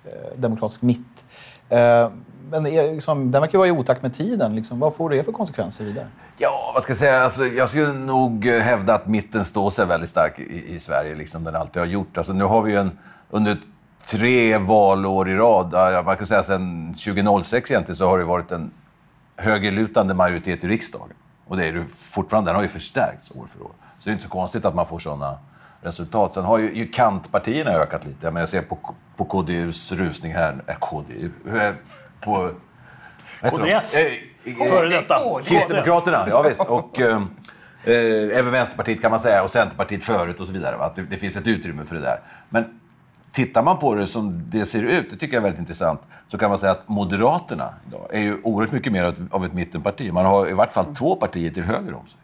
eh, 0.05 0.37
demokratisk 0.37 0.81
mitt. 0.81 1.25
Eh, 1.69 2.09
men 2.49 2.67
är 2.67 2.93
liksom, 2.93 3.31
den 3.31 3.41
verkar 3.41 3.57
vara 3.57 3.67
i 3.67 3.71
otakt 3.71 4.01
med 4.01 4.13
tiden. 4.13 4.55
Liksom. 4.55 4.79
Vad 4.79 4.95
får 4.95 5.09
det 5.09 5.23
för 5.23 5.31
konsekvenser 5.31 5.85
vidare? 5.85 6.07
Ja, 6.37 6.71
vad 6.73 6.83
ska 6.83 6.91
jag 6.91 6.97
säga? 6.97 7.23
Alltså, 7.23 7.45
jag 7.45 7.69
skulle 7.69 7.93
nog 7.93 8.45
hävda 8.45 8.93
att 8.93 9.07
mitten 9.07 9.45
står 9.45 9.69
sig 9.69 9.85
väldigt 9.85 10.09
stark 10.09 10.39
i, 10.39 10.75
i 10.75 10.79
Sverige, 10.79 11.15
liksom 11.15 11.43
den 11.43 11.55
alltid 11.55 11.81
har 11.81 11.87
gjort. 11.87 12.17
Alltså, 12.17 12.33
nu 12.33 12.43
har 12.43 12.61
vi 12.61 12.71
ju 12.71 12.79
en, 12.79 12.91
under 13.29 13.57
tre 14.05 14.57
valår 14.57 15.29
i 15.29 15.35
rad, 15.35 16.05
man 16.05 16.17
kan 16.17 16.27
säga 16.27 16.43
sedan 16.43 16.93
2006 16.93 17.71
egentligen, 17.71 17.95
så 17.95 18.07
har 18.07 18.17
det 18.17 18.23
varit 18.23 18.51
en 18.51 18.71
högerlutande 19.37 20.13
majoritet 20.13 20.63
i 20.63 20.67
riksdagen. 20.67 21.07
Och 21.47 21.57
det 21.57 21.67
är 21.67 21.73
det 21.73 21.85
fortfarande, 21.85 22.49
den 22.49 22.55
har 22.55 22.63
ju 22.63 22.69
förstärkts 22.69 23.31
år 23.31 23.47
för 23.47 23.63
år. 23.63 23.71
Så 23.99 24.05
det 24.05 24.09
är 24.09 24.13
inte 24.13 24.23
så 24.23 24.29
konstigt 24.29 24.65
att 24.65 24.75
man 24.75 24.87
får 24.87 24.99
sådana 24.99 25.37
resultat. 25.85 26.33
Sen 26.33 26.43
har 26.45 26.57
ju, 26.57 26.75
ju 26.75 26.87
kantpartierna 26.87 27.71
ökat 27.71 28.05
lite. 28.05 28.17
Jag, 28.25 28.33
menar, 28.33 28.41
jag 28.41 28.49
ser 28.49 28.61
på, 28.61 28.77
på 29.17 29.25
KDUs 29.25 29.91
rusning 29.91 30.33
här, 30.33 30.63
äh, 30.67 30.75
KDU, 30.79 31.29
på... 32.21 32.51
KDS. 33.41 33.97
Eh, 33.97 34.69
Före 34.69 34.89
detta. 34.89 35.19
Kristdemokraterna, 35.45 36.25
ja 36.29 36.41
visst. 36.41 36.61
Och 36.61 36.99
eh, 36.99 37.15
eh, 37.85 38.37
även 38.39 38.51
Vänsterpartiet 38.51 39.01
kan 39.01 39.11
man 39.11 39.19
säga 39.19 39.43
och 39.43 39.49
Centerpartiet 39.49 40.03
förut 40.03 40.39
och 40.39 40.47
så 40.47 40.53
vidare. 40.53 40.77
Va? 40.77 40.85
Att 40.85 40.95
det, 40.95 41.01
det 41.01 41.17
finns 41.17 41.35
ett 41.35 41.47
utrymme 41.47 41.85
för 41.85 41.95
det 41.95 42.01
där. 42.01 42.19
Men 42.49 42.79
tittar 43.31 43.63
man 43.63 43.77
på 43.77 43.95
det 43.95 44.07
som 44.07 44.41
det 44.49 44.65
ser 44.65 44.83
ut, 44.83 45.09
det 45.09 45.17
tycker 45.17 45.33
jag 45.33 45.41
är 45.41 45.43
väldigt 45.43 45.59
intressant, 45.59 46.01
så 46.27 46.37
kan 46.37 46.49
man 46.49 46.59
säga 46.59 46.71
att 46.71 46.87
Moderaterna 46.89 47.73
idag 47.87 48.07
är 48.11 48.19
ju 48.19 48.41
oerhört 48.43 48.71
mycket 48.73 48.91
mer 48.91 49.03
av 49.03 49.13
ett- 49.13 49.33
av 49.33 49.45
ett 49.45 49.53
mittenparti. 49.53 50.11
Man 50.11 50.25
har 50.25 50.49
i 50.49 50.53
vart 50.53 50.73
fall 50.73 50.95
två 50.95 51.15
partier 51.15 51.51
till 51.51 51.63
höger 51.63 51.93
om 51.93 52.07
sig. 52.07 52.17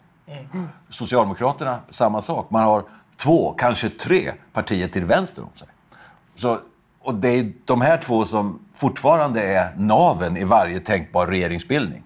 Socialdemokraterna, 0.89 1.79
samma 1.89 2.21
sak. 2.21 2.49
Man 2.49 2.63
har 2.63 2.83
två, 3.23 3.53
kanske 3.57 3.89
tre 3.89 4.31
partier 4.53 4.87
till 4.87 5.05
vänster 5.05 5.41
om 5.41 5.49
sig. 5.55 5.67
Så, 6.35 6.59
och 6.99 7.15
det 7.15 7.29
är 7.29 7.53
de 7.65 7.81
här 7.81 7.97
två 7.97 8.25
som 8.25 8.59
fortfarande 8.73 9.43
är 9.43 9.75
naven 9.77 10.37
i 10.37 10.43
varje 10.43 10.79
tänkbar 10.79 11.27
regeringsbildning. 11.27 12.03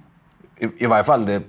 I, 0.57 0.83
i 0.83 0.85
varje 0.85 1.03
fall 1.03 1.25
det, 1.25 1.41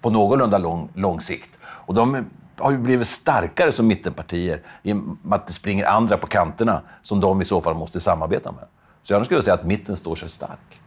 på 0.00 0.10
någorlunda 0.10 0.58
lång, 0.58 0.88
lång 0.94 1.20
sikt. 1.20 1.58
Och 1.64 1.94
de 1.94 2.24
har 2.58 2.70
ju 2.70 2.78
blivit 2.78 3.08
starkare 3.08 3.72
som 3.72 3.86
mittenpartier 3.86 4.60
i 4.82 4.92
och 4.92 4.96
med 4.96 5.34
att 5.36 5.46
det 5.46 5.52
springer 5.52 5.86
andra 5.86 6.16
på 6.18 6.26
kanterna 6.26 6.82
som 7.02 7.20
de 7.20 7.40
i 7.40 7.44
så 7.44 7.60
fall 7.60 7.74
måste 7.74 8.00
samarbeta 8.00 8.52
med. 8.52 8.64
Så 9.02 9.12
jag 9.12 9.24
skulle 9.24 9.42
säga 9.42 9.54
att 9.54 9.64
mitten 9.64 9.96
står 9.96 10.14
sig 10.14 10.28
stark. 10.28 10.80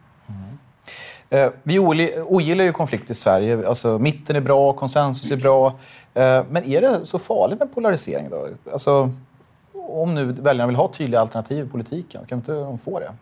Eh, 1.30 1.50
vi 1.62 1.78
ogillar- 1.78 2.64
ju 2.64 2.72
konflikt 2.72 3.10
i 3.10 3.14
Sverige. 3.14 3.68
Alltså, 3.68 3.98
mitten 3.98 4.36
är 4.36 4.40
bra, 4.40 4.72
konsensus 4.72 5.30
är 5.30 5.36
bra. 5.36 5.66
Eh, 6.14 6.44
men 6.50 6.64
är 6.64 6.80
det 6.80 7.06
så 7.06 7.18
farligt 7.18 7.58
med 7.58 7.74
polarisering? 7.74 8.28
Då? 8.30 8.48
Alltså, 8.72 9.10
om 9.72 10.14
nu 10.14 10.24
väljarna 10.24 10.66
vill 10.66 10.76
ha 10.76 10.88
tydliga 10.88 11.20
alternativ 11.20 11.66
i 11.66 11.68
politiken, 11.68 12.24
kan 12.26 12.38
inte 12.38 12.52
de 12.52 12.78
få 12.78 13.00
det? 13.00 13.12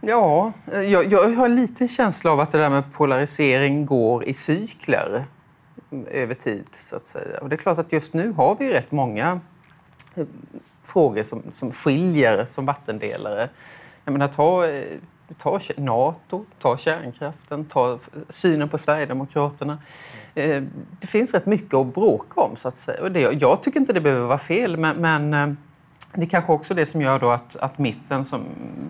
Ja, 0.00 0.52
eh, 0.72 0.80
jag, 0.80 1.12
jag 1.12 1.28
har 1.28 1.44
en 1.44 1.56
liten 1.56 1.88
känsla 1.88 2.30
av 2.30 2.40
att 2.40 2.52
det 2.52 2.58
där 2.58 2.70
med 2.70 2.92
polarisering 2.92 3.86
går 3.86 4.24
i 4.24 4.34
cykler 4.34 5.24
mm, 5.90 6.06
över 6.10 6.34
tid, 6.34 6.66
så 6.72 6.96
att 6.96 7.06
säga. 7.06 7.38
Och 7.40 7.48
det 7.48 7.54
är 7.54 7.58
klart 7.58 7.78
att 7.78 7.92
just 7.92 8.14
nu 8.14 8.32
har 8.32 8.56
vi 8.58 8.72
rätt 8.72 8.92
många 8.92 9.40
frågor 10.82 11.22
som, 11.22 11.42
som 11.52 11.72
skiljer 11.72 12.46
som 12.46 12.66
vattendelare. 12.66 13.48
Jag 14.04 14.12
menar, 14.12 14.28
ta 14.28 14.66
Ta 15.38 15.58
Nato, 15.76 16.44
ta 16.58 16.76
kärnkraften, 16.76 17.64
ta 17.64 17.98
synen 18.28 18.68
på 18.68 18.78
Sverigedemokraterna. 18.78 19.78
Eh, 20.34 20.62
det 21.00 21.06
finns 21.06 21.34
rätt 21.34 21.46
mycket 21.46 21.74
att 21.74 21.94
bråka 21.94 22.40
om 22.40 22.56
så 22.56 22.68
att 22.68 22.78
säga. 22.78 23.32
Jag 23.32 23.62
tycker 23.62 23.80
inte 23.80 23.92
det 23.92 24.00
behöver 24.00 24.26
vara 24.26 24.38
fel 24.38 24.76
men, 24.76 25.34
eh, 25.34 25.48
det 26.16 26.22
är 26.22 26.26
kanske 26.26 26.52
också 26.52 26.74
det 26.74 26.86
som 26.86 27.00
gör 27.02 27.18
då 27.18 27.30
att, 27.30 27.56
att 27.56 27.78
mitten 27.78 28.24
som 28.24 28.40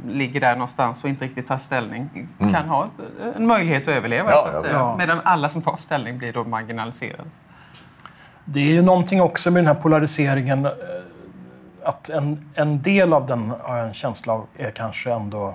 ligger 0.09 0.41
där 0.41 0.53
någonstans 0.57 1.05
och 1.05 1.11
inte 1.11 1.25
riktigt 1.25 1.47
tar 1.47 1.59
ställning 1.59 2.29
Mm. 2.39 2.53
kan 2.53 2.69
ha 2.69 2.89
en 3.37 3.47
möjlighet 3.47 3.83
att 3.83 3.89
överleva. 3.89 4.31
Ja, 4.31 4.43
så 4.51 4.57
att 4.57 4.61
säga. 4.65 4.73
ja. 4.75 4.97
Medan 4.99 5.21
alla 5.25 5.49
som 5.49 5.63
tar 5.63 5.77
ställning 5.77 6.19
blir 6.19 6.33
då 6.33 6.45
marginaliserade. 6.45 7.25
Det 8.45 8.61
är 8.61 8.65
ju 8.73 8.83
någonting 8.83 9.21
också 9.23 9.51
med 9.51 9.63
den 9.65 9.67
här 9.77 9.83
polariseringen. 9.83 10.67
eh, 10.67 10.73
Att 11.83 12.09
en, 12.09 12.51
en 12.55 12.83
del 12.83 13.13
av 13.13 13.27
den 13.27 13.53
har 13.63 13.77
jag 13.77 13.87
en 13.87 13.95
känsla 13.95 14.33
av 14.33 14.47
är 14.57 14.71
kanske 14.71 15.13
ändå 15.13 15.55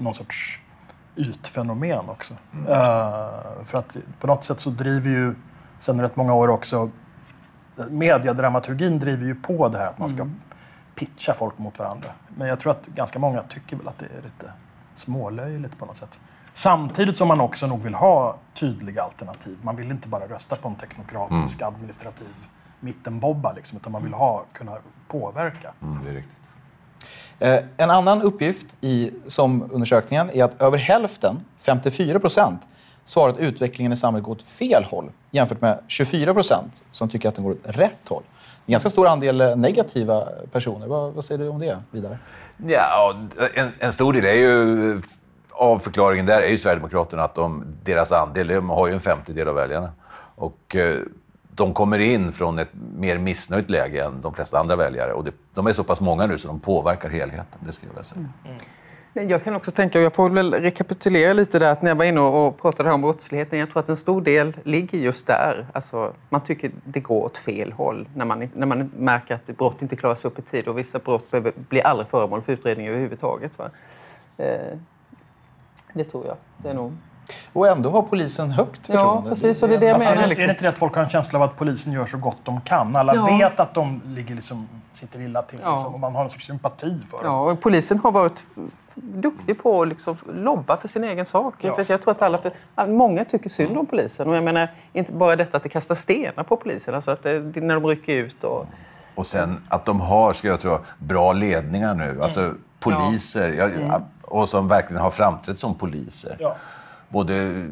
någon 0.00 0.14
sorts 0.14 0.60
ytfenomen 1.16 2.08
också. 2.08 2.34
Eh, 2.68 3.64
för 3.64 3.78
att 3.78 3.96
på 4.20 4.26
något 4.26 4.44
sätt 4.44 4.60
så 4.60 4.70
driver 4.70 5.10
ju 5.10 5.34
sen 5.78 6.00
rätt 6.00 6.16
många 6.16 6.34
år 6.34 6.48
också 6.48 6.90
mediedramaturgin 7.90 8.98
driver 8.98 9.26
ju 9.26 9.34
på 9.34 9.68
det 9.68 9.78
här 9.78 9.86
att 9.86 9.98
man 9.98 10.08
ska 10.08 10.28
pitcha 10.94 11.34
folk 11.34 11.58
mot 11.58 11.78
varandra. 11.78 12.08
Men 12.28 12.48
jag 12.48 12.60
tror 12.60 12.72
att 12.72 12.86
ganska 12.86 13.18
många 13.18 13.42
tycker 13.42 13.76
väl 13.76 13.88
att 13.88 13.98
det 13.98 14.06
är 14.06 14.22
lite 14.22 14.52
smålöjligt 14.94 15.78
på 15.78 15.86
något 15.86 15.96
sätt. 15.96 16.20
Samtidigt 16.52 17.16
som 17.16 17.28
man 17.28 17.40
också 17.40 17.66
nog 17.66 17.82
vill 17.82 17.94
ha 17.94 18.36
tydliga 18.54 19.02
alternativ. 19.02 19.58
Man 19.62 19.76
vill 19.76 19.90
inte 19.90 20.08
bara 20.08 20.26
rösta 20.26 20.56
på 20.56 20.68
en 20.68 20.74
teknokratisk 20.74 21.62
administrativ 21.62 22.28
mittenbobba, 22.80 23.52
liksom, 23.52 23.78
utan 23.78 23.92
man 23.92 24.02
vill 24.02 24.14
ha, 24.14 24.44
kunna 24.52 24.76
påverka. 25.08 25.72
Mm, 25.82 26.04
det 26.04 26.10
är 26.10 26.14
riktigt. 26.14 26.39
Eh, 27.40 27.58
en 27.76 27.90
annan 27.90 28.22
uppgift 28.22 28.66
i 28.80 29.10
SOM-undersökningen 29.26 30.30
är 30.30 30.44
att 30.44 30.62
över 30.62 30.78
hälften, 30.78 31.40
54 31.58 32.20
procent, 32.20 32.60
svarar 33.04 33.32
att 33.32 33.38
utvecklingen 33.38 33.92
i 33.92 33.96
samhället 33.96 34.24
går 34.24 34.32
åt 34.32 34.42
fel 34.42 34.84
håll 34.84 35.10
jämfört 35.30 35.60
med 35.60 35.78
24 35.88 36.34
procent 36.34 36.82
som 36.92 37.08
tycker 37.08 37.28
att 37.28 37.34
den 37.34 37.44
går 37.44 37.52
åt 37.52 37.58
rätt 37.64 38.08
håll. 38.08 38.22
En 38.66 38.72
ganska 38.72 38.90
stor 38.90 39.06
andel 39.06 39.40
eh, 39.40 39.56
negativa 39.56 40.28
personer. 40.52 40.86
Vad, 40.86 41.12
vad 41.12 41.24
säger 41.24 41.38
du 41.38 41.48
om 41.48 41.58
det, 41.58 41.78
vidare? 41.90 42.18
Ja, 42.66 43.14
en, 43.54 43.72
en 43.78 43.92
stor 43.92 44.12
del 44.12 44.24
är 44.24 44.34
ju, 44.34 45.02
av 45.50 45.78
förklaringen 45.78 46.26
där 46.26 46.42
är 46.42 46.48
ju 46.48 46.58
Sverigedemokraterna 46.58 47.22
att 47.22 47.34
de, 47.34 47.64
deras 47.84 48.12
andel, 48.12 48.46
de 48.46 48.70
har 48.70 48.86
ju 48.88 48.92
en 48.94 49.00
femtedel 49.00 49.48
av 49.48 49.54
väljarna. 49.54 49.92
Och 50.34 50.76
eh, 50.76 50.96
de 51.60 51.74
kommer 51.74 51.98
in 51.98 52.32
från 52.32 52.58
ett 52.58 52.70
mer 52.96 53.18
missnöjt 53.18 53.70
läge 53.70 54.04
än 54.04 54.20
de 54.20 54.34
flesta 54.34 54.58
andra 54.58 54.76
väljare. 54.76 55.12
Och 55.12 55.24
det, 55.24 55.32
de 55.54 55.66
är 55.66 55.72
så 55.72 55.84
pass 55.84 56.00
många 56.00 56.26
nu 56.26 56.38
så 56.38 56.48
de 56.48 56.60
påverkar 56.60 57.08
helheten, 57.08 57.58
det 57.66 57.72
skulle 57.72 57.92
jag 57.96 58.04
säga. 58.04 58.28
Mm. 59.14 59.28
Jag 59.28 59.44
kan 59.44 59.54
också 59.54 59.70
tänka, 59.70 59.98
och 59.98 60.04
jag 60.04 60.14
får 60.14 60.30
väl 60.30 60.54
rekapitulera 60.54 61.32
lite 61.32 61.58
där, 61.58 61.72
att 61.72 61.82
när 61.82 61.90
jag 61.90 61.96
var 61.96 62.04
inne 62.04 62.20
och 62.20 62.60
pratade 62.60 62.92
om 62.92 63.00
brottsligheten, 63.00 63.58
jag 63.58 63.70
tror 63.70 63.80
att 63.80 63.88
en 63.88 63.96
stor 63.96 64.22
del 64.22 64.56
ligger 64.64 64.98
just 64.98 65.26
där. 65.26 65.66
Alltså, 65.72 66.12
man 66.28 66.40
tycker 66.40 66.70
det 66.84 67.00
går 67.00 67.24
åt 67.24 67.38
fel 67.38 67.72
håll 67.72 68.08
när 68.14 68.24
man, 68.24 68.48
när 68.54 68.66
man 68.66 68.90
märker 68.96 69.34
att 69.34 69.46
brott 69.46 69.82
inte 69.82 69.96
klaras 69.96 70.24
upp 70.24 70.38
i 70.38 70.42
tid 70.42 70.68
och 70.68 70.78
vissa 70.78 70.98
brott 70.98 71.30
behöver- 71.30 71.52
blir 71.68 71.86
aldrig 71.86 72.08
föremål 72.08 72.42
för 72.42 72.52
utredning 72.52 72.88
överhuvudtaget. 72.88 73.58
Va? 73.58 73.70
Eh, 74.36 74.78
det 75.92 76.04
tror 76.04 76.26
jag. 76.26 76.36
Det 76.56 76.68
är 76.68 76.74
nog... 76.74 76.92
Och 77.52 77.68
ändå 77.68 77.90
har 77.90 78.02
polisen 78.02 78.50
högt 78.50 78.80
Ja, 78.88 78.92
förtroende. 78.94 79.28
precis, 79.30 79.62
och 79.62 79.68
det 79.68 79.74
är 79.74 79.78
det 79.78 79.86
jag 79.86 79.94
Fast 79.94 80.04
menar. 80.04 80.22
är, 80.22 80.28
det, 80.28 80.42
är 80.42 80.46
det 80.46 80.50
inte 80.52 80.62
det 80.64 80.68
att 80.68 80.78
folk 80.78 80.94
har 80.94 81.02
en 81.02 81.08
känsla 81.08 81.38
av 81.38 81.42
att 81.42 81.56
polisen 81.56 81.92
gör 81.92 82.06
så 82.06 82.18
gott 82.18 82.44
de 82.44 82.60
kan? 82.60 82.96
Alla 82.96 83.14
Ja. 83.14 83.24
vet 83.38 83.60
att 83.60 83.74
de 83.74 84.00
ligger 84.04 84.34
liksom, 84.34 84.68
sitter 84.92 85.20
illa 85.20 85.42
till 85.42 85.58
Ja. 85.62 85.70
liksom, 85.72 85.94
och 85.94 86.00
man 86.00 86.14
har 86.14 86.22
en 86.22 86.28
sorts 86.28 86.46
sympati 86.46 86.98
för 87.10 87.16
dem. 87.24 87.26
Ja, 87.26 87.40
och 87.52 87.60
polisen 87.60 87.98
har 87.98 88.12
varit 88.12 88.42
duktig 88.94 89.62
på 89.62 89.82
att 89.82 89.88
liksom 89.88 90.16
lobba 90.34 90.76
för 90.76 90.88
sin 90.88 91.04
egen 91.04 91.26
sak. 91.26 91.54
Ja. 91.60 91.74
För 91.76 91.86
jag 91.88 92.02
tror 92.02 92.10
att 92.10 92.22
alla, 92.22 92.40
många 92.86 93.24
tycker 93.24 93.48
synd 93.48 93.76
om 93.78 93.86
polisen. 93.86 94.28
Och 94.30 94.36
jag 94.36 94.44
menar, 94.44 94.68
inte 94.92 95.12
bara 95.12 95.36
detta 95.36 95.56
att 95.56 95.62
det 95.62 95.68
kastar 95.68 95.94
stenar 95.94 96.42
på 96.44 96.56
polisen, 96.56 96.94
alltså 96.94 97.10
att 97.10 97.22
det, 97.22 97.40
när 97.62 97.74
de 97.74 97.86
rycker 97.86 98.12
ut. 98.12 98.44
Och, 98.44 98.66
Och 99.14 99.26
sen 99.26 99.64
att 99.68 99.84
de 99.84 100.00
har, 100.00 100.32
ska 100.32 100.48
jag 100.48 100.60
tro, 100.60 100.78
bra 100.98 101.32
ledningar 101.32 101.94
nu. 101.94 102.22
Alltså 102.22 102.54
poliser, 102.80 103.52
ja, 103.88 104.00
och 104.22 104.48
som 104.48 104.68
verkligen 104.68 105.02
har 105.02 105.10
framträtt 105.10 105.58
som 105.58 105.74
poliser. 105.74 106.36
Ja. 106.40 106.56
Både 107.10 107.66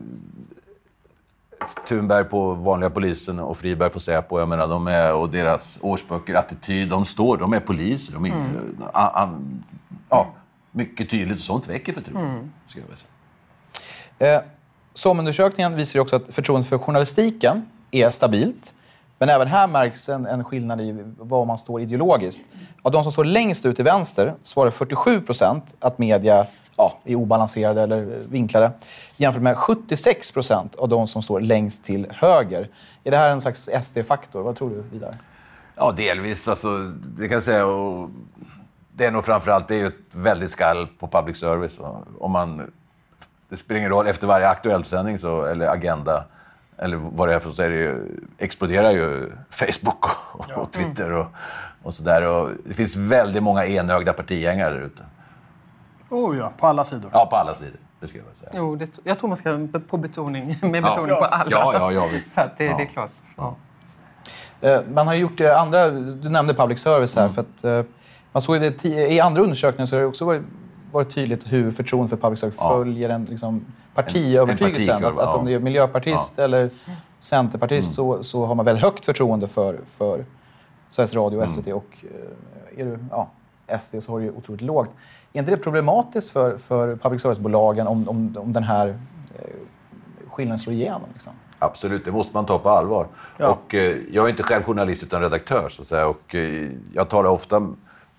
Thunberg 1.88 2.24
på 2.24 2.54
vanliga 2.54 2.90
polisen 2.90 3.38
och 3.38 3.56
Friberg 3.56 3.90
på 3.90 4.00
Säpo, 4.00 4.38
jag 4.38 4.48
menar, 4.48 4.68
de 4.68 4.86
är, 4.86 5.14
och 5.14 5.30
deras 5.30 5.78
årsböcker, 5.80 6.34
attityd, 6.34 6.88
de 6.88 7.04
står, 7.04 7.36
de 7.36 7.52
är 7.52 7.60
poliser. 7.60 8.12
De 8.12 8.26
är, 8.26 8.32
a, 8.92 9.24
a, 9.24 9.40
ja, 10.08 10.26
mycket 10.70 11.10
tydligt, 11.10 11.40
sånt 11.40 11.68
väcker 11.68 11.92
förtroende. 11.92 12.48
Ska 12.66 12.80
jag 12.80 12.86
vilja 12.86 12.96
säga. 12.96 14.36
Eh, 14.36 14.42
SOM-undersökningen 14.94 15.76
visar 15.76 16.00
också 16.00 16.16
att 16.16 16.34
förtroendet 16.34 16.68
för 16.68 16.78
journalistiken 16.78 17.68
är 17.90 18.10
stabilt. 18.10 18.74
Men 19.18 19.28
även 19.28 19.48
här 19.48 19.66
märks 19.66 20.08
en, 20.08 20.26
en 20.26 20.44
skillnad 20.44 20.80
i 20.80 21.04
var 21.18 21.44
man 21.44 21.58
står 21.58 21.80
ideologiskt. 21.80 22.44
Av 22.82 22.92
de 22.92 23.02
som 23.02 23.12
står 23.12 23.24
längst 23.24 23.66
ut 23.66 23.76
till 23.76 23.84
vänster 23.84 24.34
svarar 24.42 24.70
47 24.70 25.20
procent 25.20 25.74
att 25.80 25.98
media 25.98 26.46
ja, 26.76 26.98
är 27.04 27.14
obalanserade 27.14 27.82
eller 27.82 28.00
vinklade 28.28 28.70
jämfört 29.16 29.42
med 29.42 29.56
76 29.56 30.32
procent 30.32 30.74
av 30.74 30.88
de 30.88 31.08
som 31.08 31.22
står 31.22 31.40
längst 31.40 31.84
till 31.84 32.06
höger. 32.10 32.70
Är 33.04 33.10
det 33.10 33.16
här 33.16 33.30
en 33.30 33.40
slags 33.40 33.68
SD-faktor? 33.82 34.42
Vad 34.42 34.56
tror 34.56 34.70
du, 34.70 34.82
Vidar? 34.92 35.14
Ja, 35.74 35.92
delvis. 35.96 36.48
Alltså, 36.48 36.68
det 37.18 37.28
kan 37.28 37.34
jag 37.34 37.42
säga. 37.42 37.66
Och 37.66 38.10
det 38.92 39.04
är 39.04 39.10
nog 39.10 39.24
framförallt 39.24 39.68
det 39.68 39.74
är 39.74 39.78
ju 39.78 39.86
ett 39.86 39.94
väldigt 40.12 40.50
skall 40.50 40.86
på 40.98 41.08
public 41.08 41.36
service. 41.36 41.80
Om 42.18 42.32
man, 42.32 42.72
det 43.48 43.56
spelar 43.56 43.78
ingen 43.78 43.90
roll, 43.90 44.06
efter 44.06 44.26
varje 44.26 44.48
Aktuellsändning 44.48 45.18
så, 45.18 45.44
eller 45.44 45.66
Agenda 45.66 46.24
eller 46.78 46.96
vad 46.96 47.28
det 47.28 47.34
är 47.34 47.38
för 47.38 47.50
så 47.50 47.62
är 47.62 47.70
det 47.70 47.76
ju, 47.76 48.20
exploderar 48.38 48.90
ju 48.90 49.32
Facebook 49.50 50.04
och, 50.32 50.50
och 50.50 50.72
Twitter 50.72 51.10
och, 51.12 51.26
och 51.82 51.94
sådär. 51.94 52.22
Och 52.26 52.50
det 52.64 52.74
finns 52.74 52.96
väldigt 52.96 53.42
många 53.42 53.66
enögda 53.66 54.12
partigängare 54.12 54.74
där 54.74 54.80
ute. 54.80 55.02
Oh 56.10 56.36
ja, 56.38 56.52
på 56.58 56.66
alla 56.66 56.84
sidor. 56.84 57.10
Ja, 57.12 57.26
på 57.30 57.36
alla 57.36 57.54
sidor. 57.54 57.76
Det 58.00 58.06
ska 58.06 58.18
jag 58.18 58.36
säga. 58.36 58.50
jo, 58.54 58.76
det, 58.76 58.98
jag 59.04 59.18
tror 59.18 59.28
man 59.28 59.36
ska 59.36 59.68
på 59.88 59.96
betoning, 59.96 60.46
med 60.62 60.82
betoning 60.82 61.08
Ja. 61.08 61.16
på 61.18 61.24
alla. 61.24 61.50
Ja, 61.50 61.72
ja, 61.74 61.92
ja, 61.92 62.04
visst. 62.12 62.38
Att 62.38 62.56
det, 62.58 62.64
Ja. 62.64 62.76
det 62.76 62.82
är 62.82 62.86
klart. 62.86 63.10
Ja. 63.36 63.56
Eh, 64.60 64.80
Man 64.94 65.06
har 65.06 65.14
gjort 65.14 65.38
det 65.38 65.58
andra, 65.58 65.90
du 65.90 66.28
nämnde 66.28 66.54
public 66.54 66.80
service 66.80 67.16
här, 67.16 67.28
för 67.28 67.40
att 67.40 67.64
eh, 67.64 67.82
man 68.32 68.42
såg 68.42 68.60
det 68.60 68.84
i 68.84 69.20
andra 69.20 69.42
undersökningar 69.42 69.86
så 69.86 69.96
har 69.96 70.00
det 70.00 70.06
också 70.06 70.24
varit, 70.24 70.42
varit 70.92 71.10
tydligt 71.10 71.52
hur 71.52 71.70
förtroendet 71.70 72.10
för 72.10 72.16
public 72.16 72.40
service 72.40 72.56
Ja. 72.60 72.70
följer 72.70 73.08
en 73.08 73.24
liksom, 73.24 73.64
partiövertygelsen. 73.94 74.94
En 74.94 75.02
partikurva, 75.02 75.22
att, 75.22 75.28
att 75.28 75.34
om 75.34 75.40
ja. 75.40 75.48
det 75.48 75.54
är 75.54 75.60
miljöpartist 75.60 76.38
eller 76.38 76.70
centerpartist 77.20 77.94
så, 77.94 78.22
så 78.22 78.46
har 78.46 78.54
man 78.54 78.64
väldigt 78.64 78.84
högt 78.84 79.04
förtroende 79.04 79.48
för, 79.48 79.80
för 79.96 80.24
Sveriges 80.90 81.14
Radio 81.14 81.38
och 81.38 81.50
SVT. 81.50 81.66
Och 81.66 81.96
eh, 82.02 82.80
är 82.80 82.84
du 82.84 82.98
ja, 83.10 83.28
SD 83.80 83.94
så 84.00 84.12
har 84.12 84.18
du 84.18 84.24
ju 84.24 84.30
otroligt 84.30 84.62
lågt. 84.62 84.90
Är 85.32 85.38
inte 85.38 85.50
det 85.50 85.56
problematiskt 85.56 86.30
för, 86.30 86.58
för 86.58 86.96
public 86.96 87.22
service-bolagen 87.22 87.86
om, 87.86 88.08
om, 88.08 88.34
om 88.38 88.52
den 88.52 88.62
här 88.62 88.88
eh, 88.88 89.44
skillnaden 90.30 90.58
slår 90.58 90.74
igenom? 90.74 91.08
Liksom? 91.12 91.32
Absolut, 91.58 92.04
det 92.04 92.12
måste 92.12 92.36
man 92.36 92.46
ta 92.46 92.58
på 92.58 92.70
allvar. 92.70 93.06
Ja. 93.36 93.48
Och, 93.48 93.74
eh, 93.74 93.96
jag 94.10 94.24
är 94.24 94.28
inte 94.28 94.42
själv 94.42 94.62
journalist 94.62 95.02
utan 95.02 95.22
redaktör. 95.22 95.68
Så 95.68 95.82
att 95.82 95.88
säga, 95.88 96.06
och, 96.06 96.34
eh, 96.34 96.68
jag 96.92 97.08
talar 97.08 97.30
ofta 97.30 97.74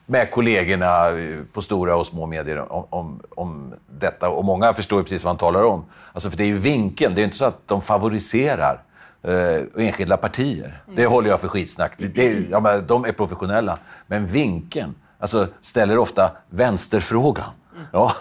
med 0.10 0.32
kollegorna 0.32 1.10
eh, 1.10 1.40
på 1.54 1.62
stora 1.62 1.96
och 1.96 2.08
små 2.08 2.26
medier 2.26 2.72
om, 2.72 2.86
om, 2.90 3.22
om 3.30 3.74
detta. 4.00 4.30
Och 4.30 4.46
många 4.46 4.74
förstår 4.74 5.00
ju 5.00 5.04
precis 5.04 5.24
vad 5.24 5.30
han 5.30 5.38
talar 5.38 5.64
om. 5.64 5.86
Alltså, 6.14 6.30
för 6.30 6.38
det 6.38 6.44
är 6.44 6.48
ju 6.48 6.58
vinkeln. 6.58 7.16
Det 7.16 7.22
är 7.22 7.24
inte 7.24 7.38
så 7.38 7.46
att 7.46 7.68
de 7.68 7.82
favoriserar 7.82 8.82
eh, 9.24 9.86
enskilda 9.86 10.18
partier. 10.18 10.84
Det 10.96 11.06
håller 11.06 11.30
jag 11.30 11.40
för 11.40 11.48
skitsnack. 11.48 11.94
Det, 11.98 12.08
det, 12.08 12.50
ja, 12.52 12.60
men, 12.60 12.88
de 12.88 13.06
är 13.06 13.12
professionella. 13.12 13.80
Men 14.08 14.28
vinkeln 14.28 14.96
alltså, 15.20 15.48
ställer 15.62 15.98
ofta 15.98 16.32
vänsterfrågan. 16.50 17.50
Ja. 17.92 18.14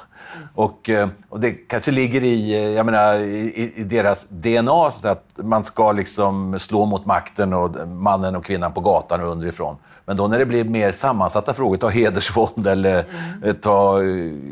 Och, 0.55 0.89
eh, 0.91 1.09
och 1.29 1.41
det 1.41 1.53
kanske 1.53 1.91
ligger 1.91 2.25
i, 2.25 2.55
eh, 2.55 2.71
jag 2.71 2.87
menar, 2.87 3.15
i, 3.15 3.73
i 3.77 3.85
deras 3.85 4.27
DNA 4.29 4.91
så 4.91 5.09
att 5.09 5.25
man 5.37 5.65
ska 5.65 5.93
liksom 5.93 6.59
slå 6.59 6.87
mot 6.87 7.07
makten 7.07 7.53
och 7.53 7.89
mannen 7.89 8.37
och 8.37 8.45
kvinnan 8.45 8.73
på 8.73 8.81
gatan 8.81 9.21
och 9.21 9.29
underifrån. 9.29 9.77
Men 10.05 10.17
då 10.17 10.29
när 10.29 10.39
det 10.39 10.47
blir 10.47 10.65
mer 10.65 10.93
sammansatta 10.93 11.55
frågor, 11.55 11.77
ta 11.77 11.89
hedersvåld 11.89 12.67
eller 12.67 13.05
eh, 13.45 13.53
ta 13.53 14.01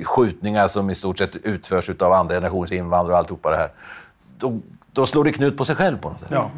skjutningar 0.05 0.69
som 0.69 0.91
i 0.91 0.95
stort 0.95 1.19
sett 1.19 1.37
utförs 1.37 1.91
av 2.01 2.13
andra 2.13 2.35
generationens 2.35 2.73
invandrare 2.73 3.13
och 3.13 3.19
alltihopa 3.19 3.51
det 3.51 3.57
här. 3.57 3.71
Då, 4.39 4.61
då 4.93 5.07
slår 5.07 5.25
det 5.25 5.33
knut 5.33 5.57
på 5.57 5.65
sig 5.65 5.77
själv 5.77 5.99
på 5.99 6.09
något 6.09 6.21
sätt. 6.21 6.29
Ja. 6.33 6.51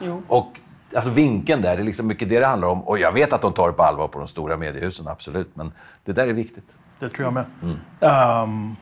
Ja. 0.00 0.20
Och 0.28 0.60
alltså 0.94 1.10
vinkeln 1.10 1.62
där, 1.62 1.76
det 1.76 1.82
är 1.82 1.84
liksom 1.84 2.06
mycket 2.06 2.28
det 2.28 2.40
det 2.40 2.46
handlar 2.46 2.68
om. 2.68 2.82
Och 2.82 2.98
jag 2.98 3.12
vet 3.12 3.32
att 3.32 3.42
de 3.42 3.52
tar 3.52 3.66
det 3.66 3.72
på 3.72 3.82
allvar 3.82 4.08
på 4.08 4.18
de 4.18 4.28
stora 4.28 4.56
mediehusen, 4.56 5.08
absolut. 5.08 5.48
Men 5.54 5.72
det 6.04 6.12
där 6.12 6.26
är 6.26 6.32
viktigt. 6.32 6.64
Det 6.98 7.08
tror 7.08 7.26
jag 7.26 7.32
med. 7.32 7.44
Ehm, 8.00 8.76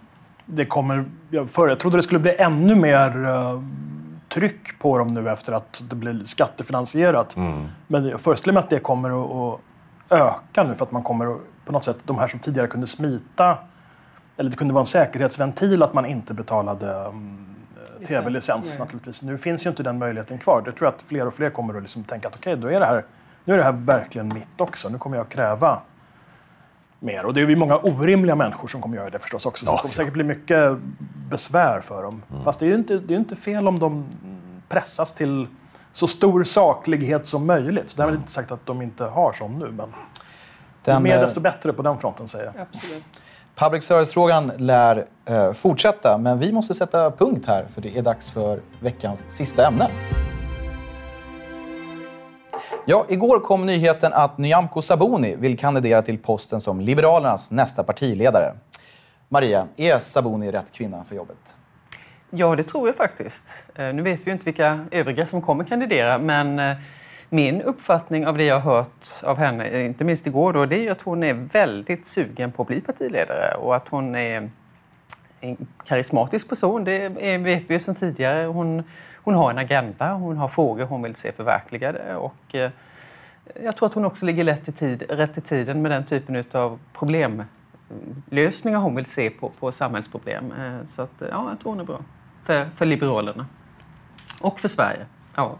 det 0.46 0.66
kommer, 0.66 1.04
jag, 1.30 1.50
för, 1.50 1.68
jag 1.68 1.78
trodde 1.78 1.96
det 1.96 2.02
skulle 2.02 2.20
bli 2.20 2.36
ännu 2.38 2.74
mer 2.74 3.26
eh, 3.26 3.62
tryck 4.28 4.78
på 4.78 4.98
dem 4.98 5.08
nu 5.08 5.30
efter 5.30 5.52
att 5.52 5.82
det 5.90 5.96
blir 5.96 6.24
skattefinansierat. 6.24 7.36
Men 7.86 8.08
jag 8.08 8.20
föreställer 8.20 8.52
mig 8.52 8.62
att 8.62 8.70
det 8.70 8.78
kommer 8.78 9.24
att, 9.24 9.30
att 9.52 9.60
öka 10.20 10.64
nu 10.64 10.74
för 10.74 10.84
att 10.84 10.92
man 10.92 11.02
kommer 11.02 11.34
att, 11.34 11.40
på 11.64 11.72
något 11.72 11.84
sätt, 11.84 11.96
de 12.04 12.18
här 12.18 12.28
som 12.28 12.40
tidigare 12.40 12.66
kunde 12.68 12.86
smita 12.86 13.58
eller 14.36 14.50
det 14.50 14.56
kunde 14.56 14.74
vara 14.74 14.82
en 14.82 14.86
säkerhetsventil 14.86 15.82
att 15.82 15.94
man 15.94 16.06
inte 16.06 16.34
betalade 16.34 16.92
um, 16.92 17.46
tv-licens 18.06 18.78
naturligtvis. 18.78 19.22
Nu 19.22 19.38
finns 19.38 19.66
ju 19.66 19.70
inte 19.70 19.82
den 19.82 19.98
möjligheten 19.98 20.38
kvar. 20.38 20.62
Jag 20.66 20.76
tror 20.76 20.88
att 20.88 21.02
fler 21.02 21.26
och 21.26 21.34
fler 21.34 21.50
kommer 21.50 21.74
att 21.74 21.82
liksom 21.82 22.04
tänka 22.04 22.28
att 22.28 22.36
okej, 22.36 22.56
då 22.56 22.68
är 22.68 22.80
det 22.80 22.86
här, 22.86 23.04
nu 23.44 23.54
är 23.54 23.58
det 23.58 23.64
här 23.64 23.72
verkligen 23.72 24.28
mitt 24.34 24.60
också. 24.60 24.88
Nu 24.88 24.98
kommer 24.98 25.16
jag 25.16 25.28
kräva 25.28 25.80
mer. 27.04 27.24
Och 27.24 27.34
det 27.34 27.40
är 27.40 27.46
ju 27.46 27.56
många 27.56 27.76
orimliga 27.76 28.34
människor 28.34 28.68
som 28.68 28.82
kommer 28.82 28.96
göra 28.96 29.10
det 29.10 29.18
förstås 29.18 29.46
också. 29.46 29.66
Så 29.66 29.72
det 29.72 29.78
kommer 29.78 29.94
säkert 29.94 30.12
bli 30.12 30.24
mycket 30.24 30.78
besvär 31.30 31.80
för 31.80 32.02
dem. 32.02 32.22
Fast 32.44 32.60
det 32.60 32.66
är 32.66 32.68
ju 32.68 32.74
inte, 32.74 32.98
det 32.98 33.14
är 33.14 33.18
inte 33.18 33.36
fel 33.36 33.68
om 33.68 33.78
de 33.78 34.04
pressas 34.68 35.12
till 35.12 35.46
så 35.92 36.06
stor 36.06 36.44
saklighet 36.44 37.26
som 37.26 37.46
möjligt. 37.46 37.90
Så 37.90 37.96
därmed 37.96 38.14
inte 38.14 38.30
sagt 38.30 38.52
att 38.52 38.66
de 38.66 38.82
inte 38.82 39.04
har 39.04 39.32
sån 39.32 39.58
nu. 39.58 39.70
Men 39.70 39.94
Den, 40.84 41.02
mer 41.02 41.16
eh, 41.16 41.20
desto 41.20 41.40
bättre 41.40 41.72
på 41.72 41.82
den 41.82 41.98
fronten 41.98 42.28
säger 42.28 42.44
jag. 42.44 42.54
Absolut. 42.72 43.04
Public 43.54 43.84
service-frågan 43.84 44.52
lär 44.56 45.06
eh, 45.24 45.52
fortsätta, 45.52 46.18
men 46.18 46.38
vi 46.38 46.52
måste 46.52 46.74
sätta 46.74 47.10
punkt 47.10 47.44
här 47.46 47.66
för 47.74 47.80
det 47.80 47.98
är 47.98 48.02
dags 48.02 48.30
för 48.30 48.60
veckans 48.80 49.26
sista 49.28 49.66
ämne. 49.66 49.90
Ja, 52.86 53.06
igår 53.08 53.40
kom 53.40 53.66
nyheten 53.66 54.12
att 54.12 54.38
Nyamko 54.38 54.82
Sabuni 54.82 55.36
vill 55.36 55.58
kandidera 55.58 56.02
till 56.02 56.18
posten 56.18 56.60
som 56.60 56.80
Liberalernas 56.80 57.50
nästa 57.50 57.84
partiledare. 57.84 58.52
Maria, 59.28 59.66
är 59.76 59.98
Sabuni 59.98 60.50
rätt 60.52 60.72
kvinna 60.72 61.04
för 61.04 61.16
jobbet? 61.16 61.56
Ja, 62.30 62.56
det 62.56 62.62
tror 62.62 62.88
jag 62.88 62.96
faktiskt. 62.96 63.64
Eh, 63.74 63.94
nu 63.94 64.02
vet 64.02 64.26
vi 64.26 64.30
inte 64.30 64.44
vilka 64.44 64.86
övriga 64.90 65.26
som 65.26 65.42
kommer 65.42 65.64
kandidera, 65.64 66.18
men 66.18 66.58
eh, 66.58 66.76
min 67.28 67.62
uppfattning 67.62 68.26
av 68.26 68.38
det 68.38 68.44
jag 68.44 68.60
har 68.60 68.76
hört 68.76 69.08
av 69.22 69.36
henne, 69.36 69.64
eh, 69.64 69.86
inte 69.86 70.04
minst 70.04 70.26
igår, 70.26 70.52
då, 70.52 70.66
det 70.66 70.86
är 70.86 70.90
att 70.90 71.02
hon 71.02 71.22
är 71.22 71.34
väldigt 71.34 72.06
sugen 72.06 72.52
på 72.52 72.62
att 72.62 72.68
bli 72.68 72.80
partiledare 72.80 73.54
och 73.60 73.76
att 73.76 73.88
hon 73.88 74.14
är 74.14 74.50
en 75.40 75.66
karismatisk 75.84 76.48
person. 76.48 76.84
Det 76.84 77.08
vet 77.38 77.62
vi 77.66 77.74
ju 77.74 77.80
sedan 77.80 77.94
tidigare. 77.94 78.46
Hon, 78.46 78.82
hon 79.24 79.34
har 79.34 79.50
en 79.50 79.58
agenda, 79.58 80.12
hon 80.14 80.36
har 80.36 80.48
frågor 80.48 80.86
hon 80.86 81.02
vill 81.02 81.14
se 81.14 81.32
förverkligade 81.32 82.16
och 82.16 82.54
eh, 82.54 82.70
jag 83.62 83.76
tror 83.76 83.86
att 83.88 83.94
hon 83.94 84.04
också 84.04 84.26
ligger 84.26 84.44
lätt 84.44 84.68
i 84.68 84.72
tid, 84.72 85.02
rätt 85.08 85.38
i 85.38 85.40
tiden 85.40 85.82
med 85.82 85.90
den 85.90 86.04
typen 86.04 86.44
av 86.52 86.78
problemlösningar 86.92 88.78
hon 88.78 88.94
vill 88.94 89.06
se 89.06 89.30
på, 89.30 89.48
på 89.60 89.72
samhällsproblem. 89.72 90.52
Eh, 90.52 90.86
Så 90.88 91.02
att, 91.02 91.22
eh, 91.22 91.28
ja, 91.30 91.48
jag 91.50 91.60
tror 91.60 91.72
hon 91.72 91.80
är 91.80 91.84
bra 91.84 91.98
för, 92.44 92.64
för 92.64 92.86
Liberalerna. 92.86 93.46
Och 94.40 94.60
för 94.60 94.68
Sverige. 94.68 95.06
Ja. 95.36 95.56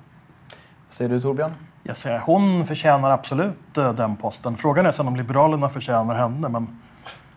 Säger 0.89 1.11
du 1.11 1.21
Torbjörn? 1.21 1.53
Jag 1.83 1.97
säger, 1.97 2.19
hon 2.19 2.67
förtjänar 2.67 3.11
absolut 3.11 3.75
den 3.75 4.17
posten. 4.17 4.57
Frågan 4.57 4.87
är 4.87 4.91
sen 4.91 5.09
om 5.09 5.17
Liberalerna 5.17 5.69
förtjänar 5.69 6.15
henne, 6.15 6.49
men 6.49 6.81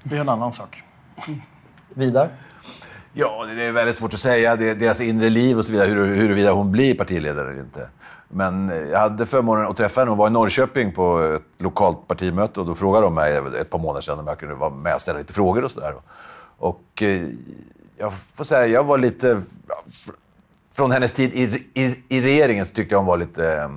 det 0.04 0.18
är 0.18 0.22
en 0.22 0.30
annan 0.30 0.54
sak. 0.54 0.84
Vidar? 1.94 2.30
Ja, 3.20 3.46
det 3.56 3.64
är 3.64 3.72
väldigt 3.72 3.96
svårt 3.96 4.14
att 4.14 4.20
säga. 4.20 4.56
Det 4.56 4.74
deras 4.74 5.02
inre 5.02 5.30
liv 5.30 5.58
och 5.58 5.66
så 5.66 5.72
vidare, 5.72 5.88
hur, 5.88 6.16
huruvida 6.16 6.52
hon 6.52 6.72
blir 6.72 6.96
partiledare 6.96 7.52
eller 7.52 7.60
inte. 7.60 7.90
Men 8.30 8.72
jag 8.92 9.00
hade 9.00 9.26
förmånen 9.26 9.66
att 9.66 9.78
träffa 9.78 10.02
henne. 10.02 10.12
Hon 10.12 10.18
var 10.18 10.28
i 10.28 10.32
Norrköping 10.32 10.92
på 10.92 11.20
ett 11.20 11.62
lokalt 11.64 12.08
partimöte 12.08 12.60
och 12.60 12.66
då 12.66 12.76
frågade 12.76 13.06
de 13.06 13.14
mig 13.14 13.38
ett 13.38 13.70
par 13.70 13.80
månader 13.80 14.02
sedan 14.02 14.20
om 14.20 14.28
jag 14.28 14.40
kunde 14.40 14.56
vara 14.56 14.70
med 14.70 14.96
och 14.96 15.02
ställa 15.02 15.20
lite 15.20 15.34
frågor 15.34 15.64
och 15.64 15.72
sådär. 15.72 15.94
Och 16.58 17.04
eh, 17.04 17.28
jag 17.98 18.14
får 18.14 18.44
säga, 18.44 18.68
jag 18.68 18.84
var 18.84 18.98
lite... 18.98 19.42
Från 20.74 20.92
hennes 20.92 21.14
tid 21.14 21.34
i, 21.34 21.66
i, 21.74 22.04
i 22.10 22.22
regeringen 22.22 22.66
så 22.66 22.74
tyckte 22.74 22.96
jag 22.96 23.00
hon 23.00 23.08
var 23.08 23.18
lite, 23.18 23.54
eh, 23.54 23.70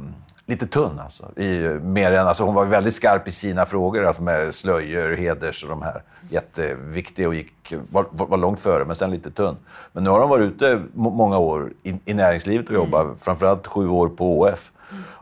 lite 0.50 0.66
tunn. 0.66 1.00
Alltså. 1.00 1.40
I, 1.40 1.58
mer 1.82 2.12
än, 2.12 2.26
alltså 2.26 2.44
hon 2.44 2.54
var 2.54 2.66
väldigt 2.66 2.94
skarp 2.94 3.28
i 3.28 3.32
sina 3.32 3.66
frågor, 3.66 4.04
alltså 4.04 4.22
med 4.22 4.54
slöjor, 4.54 5.16
heders 5.16 5.64
och 5.64 5.70
de 5.70 5.82
här. 5.82 6.02
Jätteviktig 6.30 7.28
och 7.28 7.34
gick, 7.34 7.74
var, 7.90 8.06
var 8.10 8.38
långt 8.38 8.60
före, 8.60 8.84
men 8.84 8.96
sen 8.96 9.10
lite 9.10 9.30
tunn. 9.30 9.56
Men 9.92 10.04
nu 10.04 10.10
har 10.10 10.20
hon 10.20 10.28
varit 10.28 10.52
ute 10.52 10.82
må- 10.94 11.10
många 11.10 11.38
år 11.38 11.72
i, 11.82 11.94
i 12.04 12.14
näringslivet 12.14 12.68
och 12.68 12.74
jobbat, 12.74 13.06
framförallt 13.20 13.66
sju 13.66 13.88
år 13.88 14.08
på 14.08 14.40
ÅF. 14.40 14.72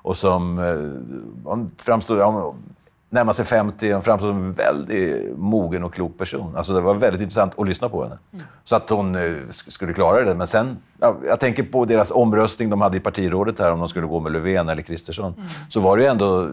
Och 0.02 0.16
som 0.16 0.58
eh, 0.58 1.50
hon 1.50 1.70
framstod, 1.78 2.18
ja, 2.18 2.54
närmar 3.10 3.32
sig 3.32 3.44
50, 3.44 3.92
hon 3.92 4.02
framstod 4.02 4.30
som 4.30 4.44
en 4.44 4.52
väldigt 4.52 5.38
mogen 5.38 5.84
och 5.84 5.94
klok 5.94 6.18
person. 6.18 6.56
Alltså 6.56 6.74
det 6.74 6.80
var 6.80 6.94
väldigt 6.94 7.20
intressant 7.22 7.52
att 7.58 7.68
lyssna 7.68 7.88
på 7.88 8.02
henne. 8.02 8.18
Så 8.64 8.76
att 8.76 8.90
hon 8.90 9.14
eh, 9.14 9.20
sk- 9.20 9.70
skulle 9.70 9.92
klara 9.92 10.24
det. 10.24 10.34
Men 10.34 10.46
sen, 10.46 10.76
ja, 11.00 11.14
jag 11.26 11.40
tänker 11.40 11.62
på 11.62 11.84
deras 11.84 12.10
omröstning 12.10 12.70
de 12.70 12.80
hade 12.80 12.96
i 12.96 13.00
partirådet 13.00 13.58
här 13.58 13.72
om 13.72 13.78
de 13.78 13.88
skulle 13.88 14.06
gå 14.06 14.20
med 14.20 14.32
Löfven 14.32 14.68
eller 14.68 14.82
Kristersson. 14.82 15.34
Så 15.68 15.80
var 15.80 15.96
det 15.96 16.02
ju 16.02 16.08
ändå 16.08 16.48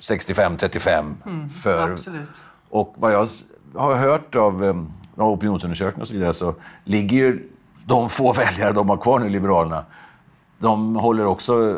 65-35 0.00 1.48
för... 1.62 1.92
Absolut. 1.92 2.28
Och 2.70 2.94
vad 2.98 3.12
jag 3.12 3.26
har 3.74 3.94
hört 3.94 4.34
av 4.34 4.64
eh, 4.64 4.74
av 5.16 5.30
opinionsundersökningar 5.30 6.02
och 6.02 6.08
så 6.08 6.14
vidare 6.14 6.34
så 6.34 6.54
ligger 6.84 7.16
ju 7.16 7.48
de 7.84 8.08
få 8.08 8.32
väljare 8.36 8.72
de 8.72 8.88
har 8.88 8.96
kvar 8.96 9.18
nu, 9.18 9.28
Liberalerna, 9.28 9.84
de 10.58 10.96
håller 10.96 11.26
också 11.26 11.76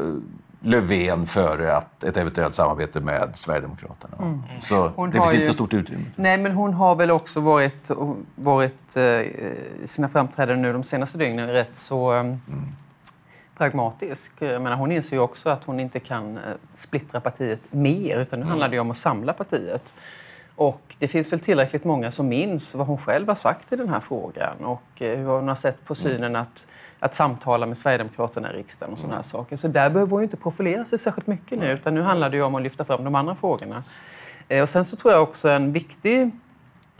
Löfven 0.64 1.26
före 1.26 1.76
att 1.76 2.04
ett 2.04 2.16
eventuellt 2.16 2.54
samarbete 2.54 3.00
med 3.00 3.30
Sverigedemokraterna. 3.34 4.16
Så 4.60 4.76
Mm. 4.82 4.92
Hon 4.96 5.10
det 5.10 5.16
finns 5.20 5.26
inte 5.32 5.40
ju- 5.40 5.46
så 5.46 5.52
stort 5.52 5.74
utrymme. 5.74 6.04
Nej, 6.16 6.38
men 6.38 6.52
hon 6.52 6.74
har 6.74 6.94
väl 6.94 7.10
också 7.10 7.40
varit, 7.40 7.90
varit 8.34 8.96
eh, 8.96 9.02
i 9.02 9.82
sina 9.84 10.08
framträdanden 10.08 10.62
nu 10.62 10.72
de 10.72 10.82
senaste 10.84 11.18
dygnen 11.18 11.48
rätt 11.48 11.76
så 11.76 12.14
eh, 12.14 12.24
pragmatisk. 13.58 14.32
Jag 14.38 14.62
menar, 14.62 14.76
hon 14.76 14.92
inser 14.92 15.16
ju 15.16 15.20
också 15.22 15.48
att 15.50 15.64
hon 15.64 15.80
inte 15.80 16.00
kan 16.00 16.36
eh, 16.36 16.42
splittra 16.74 17.20
partiet 17.20 17.60
mer, 17.70 18.18
utan 18.20 18.40
nu 18.40 18.46
handlar 18.46 18.68
det 18.68 18.78
om 18.78 18.90
att 18.90 18.96
samla 18.96 19.32
partiet. 19.32 19.94
Och 20.56 20.96
det 20.98 21.08
finns 21.08 21.32
väl 21.32 21.40
tillräckligt 21.40 21.84
många 21.84 22.10
som 22.12 22.28
minns 22.28 22.74
vad 22.74 22.86
hon 22.86 22.98
själv 22.98 23.28
har 23.28 23.34
sagt 23.34 23.72
i 23.72 23.76
den 23.76 23.88
här 23.88 24.00
frågan 24.00 24.56
och 24.64 25.02
eh, 25.02 25.18
hur 25.18 25.26
hon 25.26 25.48
har 25.48 25.54
sett 25.54 25.84
på 25.84 25.94
synen 25.94 26.36
att, 26.36 26.66
att 27.02 27.14
samtala 27.14 27.66
med 27.66 27.78
Sverigedemokraterna 27.78 28.52
i 28.52 28.56
riksdagen 28.56 28.92
och 28.92 28.98
sådana 28.98 29.16
här 29.16 29.22
saker. 29.22 29.56
Så 29.56 29.68
där 29.68 29.90
behöver 29.90 30.10
hon 30.10 30.22
inte 30.22 30.36
profilera 30.36 30.84
sig 30.84 30.98
särskilt 30.98 31.26
mycket 31.26 31.58
nu, 31.58 31.72
utan 31.72 31.94
nu 31.94 32.02
handlar 32.02 32.30
det 32.30 32.42
om 32.42 32.54
att 32.54 32.62
lyfta 32.62 32.84
fram 32.84 33.04
de 33.04 33.14
andra 33.14 33.34
frågorna. 33.34 33.84
Eh, 34.48 34.62
Och 34.62 34.68
sen 34.68 34.84
så 34.84 34.96
tror 34.96 35.12
jag 35.12 35.22
också 35.22 35.48
en 35.48 35.72
viktig 35.72 36.30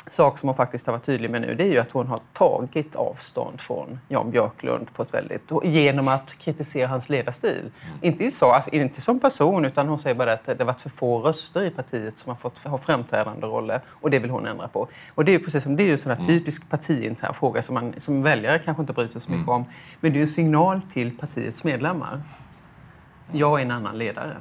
sak 0.06 0.38
som 0.38 0.48
hon 0.48 0.56
faktiskt 0.56 0.86
har 0.86 0.92
varit 0.92 1.04
tydlig 1.04 1.30
med 1.30 1.40
nu 1.40 1.54
det 1.54 1.64
är 1.64 1.68
ju 1.68 1.78
att 1.78 1.92
hon 1.92 2.06
har 2.06 2.20
tagit 2.32 2.94
avstånd 2.94 3.60
från 3.60 3.98
Jan 4.08 4.30
Björklund 4.30 4.92
på 4.94 5.02
ett 5.02 5.14
väldigt, 5.14 5.52
genom 5.64 6.08
att 6.08 6.38
kritisera 6.38 6.88
hans 6.88 7.08
ledarstil. 7.08 7.70
Inte, 8.00 8.30
så, 8.30 8.50
alltså, 8.50 8.70
inte 8.70 9.00
som 9.00 9.20
person 9.20 9.64
utan 9.64 9.88
hon 9.88 9.98
säger 9.98 10.16
bara 10.16 10.32
att 10.32 10.46
det 10.46 10.58
har 10.58 10.64
varit 10.64 10.80
för 10.80 10.90
få 10.90 11.18
röster 11.18 11.62
i 11.62 11.70
partiet 11.70 12.18
som 12.18 12.30
har 12.30 12.36
fått 12.36 12.58
ha 12.58 12.78
framträdande 12.78 13.46
roller 13.46 13.80
och 13.88 14.10
det 14.10 14.18
vill 14.18 14.30
hon 14.30 14.46
ändra 14.46 14.68
på. 14.68 14.88
Och 15.14 15.24
det 15.24 15.30
är 15.30 15.38
ju 15.38 15.44
precis 15.44 15.62
som 15.62 15.76
det 15.76 15.82
är 15.82 15.86
ju 15.86 15.92
en 15.92 15.98
sån 15.98 16.12
här 16.12 16.22
typisk 16.22 16.70
partiintern 16.70 17.34
fråga 17.34 17.62
som 17.62 17.74
man 17.74 17.94
som 17.98 18.22
väljare 18.22 18.58
kanske 18.58 18.80
inte 18.80 18.92
bryr 18.92 19.06
sig 19.06 19.20
så 19.20 19.32
mycket 19.32 19.48
om. 19.48 19.64
Men 20.00 20.12
det 20.12 20.16
är 20.16 20.18
ju 20.18 20.22
en 20.22 20.28
signal 20.28 20.80
till 20.92 21.18
partiets 21.18 21.64
medlemmar. 21.64 22.22
Jag 23.32 23.60
är 23.60 23.64
en 23.64 23.70
annan 23.70 23.98
ledare. 23.98 24.36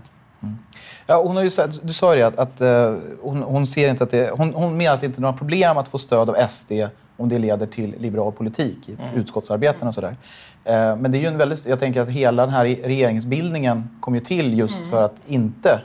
Ja, 1.08 1.24
hon 1.24 1.36
har 1.36 1.44
ju 1.44 1.50
sagt, 1.50 1.80
du 1.84 1.94
sa 1.94 2.16
ju 2.16 2.22
att, 2.22 2.40
att 2.40 2.62
eh, 2.62 2.96
hon, 3.22 3.42
hon 3.42 3.68
ser 3.68 3.90
inte 3.90 4.04
att 4.04 4.10
det, 4.10 4.32
hon, 4.38 4.54
hon 4.54 4.78
menar 4.78 4.94
att 4.94 5.00
det 5.00 5.06
inte 5.06 5.20
är 5.20 5.22
några 5.22 5.38
problem 5.38 5.78
att 5.78 5.88
få 5.88 5.98
stöd 5.98 6.30
av 6.30 6.48
SD 6.48 6.72
om 7.18 7.30
det 7.30 7.40
leder 7.40 7.66
till 7.66 7.96
liberal 8.00 8.32
politik 8.32 8.90
i 8.90 8.98
utskottsarbeten 9.16 9.88
och 9.88 9.94
sådär. 9.94 10.16
Eh, 10.64 10.96
men 10.96 11.12
det 11.12 11.18
är 11.18 11.20
ju 11.20 11.28
en 11.28 11.38
väldigt, 11.38 11.66
jag 11.66 11.80
tänker 11.80 12.02
att 12.02 12.10
hela 12.10 12.46
den 12.46 12.56
här 12.56 12.66
regeringsbildningen 12.66 13.90
kom 14.00 14.16
ju 14.16 14.22
till 14.22 14.60
just 14.60 14.86
för 14.90 15.02
att 15.02 15.16
inte 15.28 15.82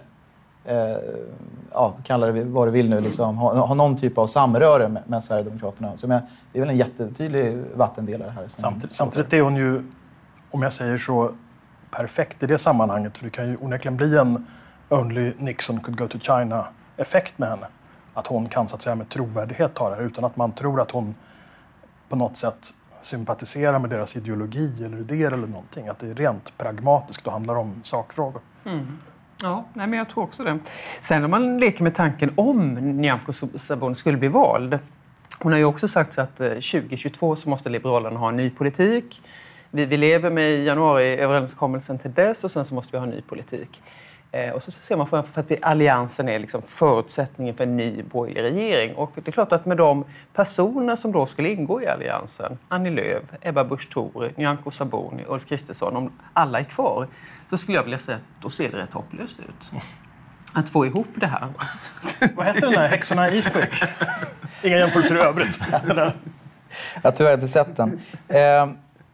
eh, 0.64 0.97
ja, 1.73 1.95
kalla 2.05 2.27
det 2.27 2.45
vad 2.45 2.69
du 2.69 2.73
vill 2.73 2.88
nu, 2.88 3.01
liksom, 3.01 3.37
ha, 3.37 3.66
ha 3.66 3.75
någon 3.75 3.97
typ 3.97 4.19
av 4.19 4.27
samröre 4.27 4.88
med, 4.88 5.03
med 5.07 5.25
Sverigedemokraterna. 5.25 5.97
Så 5.97 6.09
men, 6.09 6.23
det 6.53 6.59
är 6.59 6.61
väl 6.61 6.71
en 6.71 6.77
jättetydlig 6.77 7.59
vattendelare 7.75 8.31
här. 8.31 8.45
Samtidigt, 8.49 8.95
samtidigt 8.95 9.33
är 9.33 9.40
hon 9.40 9.57
ju, 9.57 9.83
om 10.51 10.62
jag 10.62 10.73
säger 10.73 10.99
så, 10.99 11.33
perfekt 11.96 12.42
i 12.42 12.46
det 12.46 12.59
sammanhanget. 12.59 13.18
För 13.18 13.24
det 13.24 13.30
kan 13.30 13.48
ju 13.48 13.56
onekligen 13.56 13.96
bli 13.96 14.18
en 14.18 14.46
Only 14.88 15.32
Nixon 15.38 15.80
could 15.80 15.98
go 15.98 16.09
to 16.09 16.18
China-effekt 16.18 17.38
med 17.38 17.48
henne. 17.48 17.66
Att 18.14 18.26
hon 18.26 18.48
kan 18.48 18.68
så 18.68 18.74
att 18.74 18.82
säga 18.82 18.96
med 18.96 19.09
trovärdighet 19.09 19.74
ta 19.74 19.90
det 19.90 19.96
här 19.96 20.02
utan 20.02 20.24
att 20.24 20.37
man 20.37 20.52
tror 20.52 20.80
att 20.80 20.90
hon 20.90 21.14
på 22.09 22.16
något 22.16 22.37
sätt 22.37 22.74
sympatiserar 23.02 23.78
med 23.78 23.90
deras 23.90 24.16
ideologi 24.16 24.85
eller 24.85 24.98
idéer 24.98 25.32
eller 25.32 25.46
någonting. 25.46 25.88
Att 25.88 25.98
det 25.98 26.09
är 26.09 26.14
rent 26.14 26.59
pragmatiskt 26.59 27.26
och 27.26 27.32
handlar 27.32 27.54
om 27.54 27.80
sakfrågor. 27.82 28.42
Mm. 28.64 28.98
Ja, 29.42 29.64
nej, 29.74 29.87
men 29.87 29.98
jag 29.98 30.09
tror 30.09 30.24
också 30.24 30.44
det. 30.44 30.59
Sen 31.00 31.24
om 31.24 31.30
man 31.30 31.59
leker 31.59 31.82
med 31.82 31.94
tanken 31.94 32.32
om 32.37 32.74
Nyamko 32.74 33.32
Sabuni 33.59 33.94
skulle 33.94 34.18
bli 34.18 34.28
vald. 34.28 34.78
Hon 35.38 35.52
har 35.52 35.59
ju 35.59 35.64
också 35.64 35.88
sagt 35.88 36.12
så 36.12 36.20
att 36.20 36.40
eh, 36.40 36.48
2022 36.48 37.37
så 37.37 37.48
måste 37.48 37.68
Liberalerna 37.68 38.18
ha 38.18 38.28
en 38.28 38.37
ny 38.37 38.50
politik. 38.50 39.20
Vi, 39.70 39.87
vi 39.87 39.96
lever 39.96 40.31
med 40.31 40.64
januariöverenskommelsen 40.64 41.98
till 41.98 42.12
dess 42.12 42.44
och 42.44 42.50
sen 42.50 42.64
så 42.64 42.74
måste 42.74 42.92
vi 42.92 42.98
ha 42.98 43.05
en 43.05 43.11
ny 43.11 43.22
politik. 43.22 43.83
Eh, 44.33 44.50
och 44.50 44.62
så 44.62 44.70
ser 44.70 44.96
man 44.96 45.07
framför 45.07 45.40
att 45.40 45.48
det, 45.48 45.62
alliansen 45.62 46.29
är 46.29 46.38
liksom 46.38 46.62
förutsättningen 46.62 47.55
för 47.55 47.64
en 47.64 47.76
ny 47.76 48.02
borgerlig 48.02 48.42
regering. 48.42 48.94
Och 48.94 49.12
det 49.14 49.29
är 49.29 49.33
klart 49.33 49.52
att 49.52 49.66
med 49.66 49.76
de 49.76 50.05
personer 50.33 50.96
som 50.96 51.12
då 51.12 51.26
skulle 51.26 51.48
ingå 51.48 51.83
i 51.83 51.87
alliansen, 51.87 52.59
Annie 52.68 52.90
Lööf, 52.90 53.22
Ebba 53.40 53.64
Busch 53.64 53.90
Thor, 53.90 54.33
Nyamko 54.37 54.70
Sabuni, 54.70 55.24
Ulf 55.29 55.46
Kristersson, 55.48 55.96
om 55.96 56.12
alla 56.33 56.59
är 56.59 56.64
kvar, 56.64 57.07
så 57.50 57.59
skulle 57.59 57.79
jag 57.79 57.83
vilja 57.83 57.98
säga 57.98 58.16
att 58.16 58.42
då 58.42 58.50
ser 58.50 58.70
det 58.70 58.76
rätt 58.79 58.92
hopplöst 58.92 59.38
ut. 59.38 59.72
att 60.52 60.68
få 60.68 60.87
ihop 60.87 61.09
det 61.14 61.26
här. 61.26 61.48
Vad 62.35 62.46
heter 62.46 62.61
den 62.61 62.74
här 62.74 62.88
häxorna 62.88 63.31
i 63.31 63.37
Eastwick? 63.37 63.83
Inga 64.64 64.79
jämförelser 64.79 65.16
i 65.16 65.18
övrigt. 65.18 65.59
Jag 67.02 67.11
har 67.11 67.11
tyvärr 67.16 67.35
inte 67.35 67.48
sett 67.48 67.76
den. 67.76 68.00
Eh, 68.29 68.68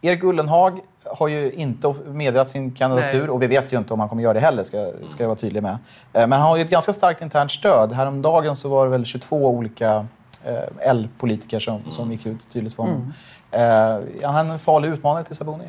Erik 0.04 0.24
Ullenhag 0.24 0.80
har 1.04 1.28
ju 1.28 1.52
inte 1.52 1.94
meddelat 2.06 2.48
sin 2.48 2.72
kandidatur 2.72 3.20
Nej. 3.20 3.28
och 3.28 3.42
vi 3.42 3.46
vet 3.46 3.72
ju 3.72 3.78
inte 3.78 3.94
om 3.94 4.00
han 4.00 4.08
kommer 4.08 4.22
göra 4.22 4.32
det 4.32 4.40
heller, 4.40 4.64
ska, 4.64 4.90
ska 5.08 5.22
jag 5.22 5.28
vara 5.28 5.38
tydlig 5.38 5.62
med. 5.62 5.78
Eh, 6.12 6.26
men 6.26 6.32
han 6.32 6.40
har 6.40 6.56
ju 6.56 6.62
ett 6.62 6.70
ganska 6.70 6.92
starkt 6.92 7.22
internt 7.22 7.50
stöd. 7.50 7.92
Häromdagen 7.92 8.56
så 8.56 8.68
var 8.68 8.84
det 8.84 8.90
väl 8.90 9.04
22 9.04 9.48
olika 9.48 10.06
eh, 10.44 10.88
L-politiker 10.88 11.60
som, 11.60 11.80
som 11.90 12.12
gick 12.12 12.26
ut 12.26 12.52
tydligt 12.52 12.74
för 12.74 12.82
honom. 12.82 13.12
Eh, 13.50 13.60
är 13.60 14.26
han 14.26 14.50
en 14.50 14.58
farlig 14.58 14.88
utmanare 14.88 15.24
till 15.24 15.36
Sabuni? 15.36 15.64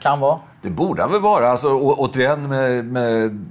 Kan 0.00 0.20
vara. 0.20 0.38
Det 0.62 0.70
borde 0.70 1.02
han 1.02 1.12
väl 1.12 1.20
vara. 1.20 1.48
Alltså, 1.48 1.68
å, 1.68 1.94
återigen 1.98 2.48
med, 2.48 2.84
med 2.84 3.44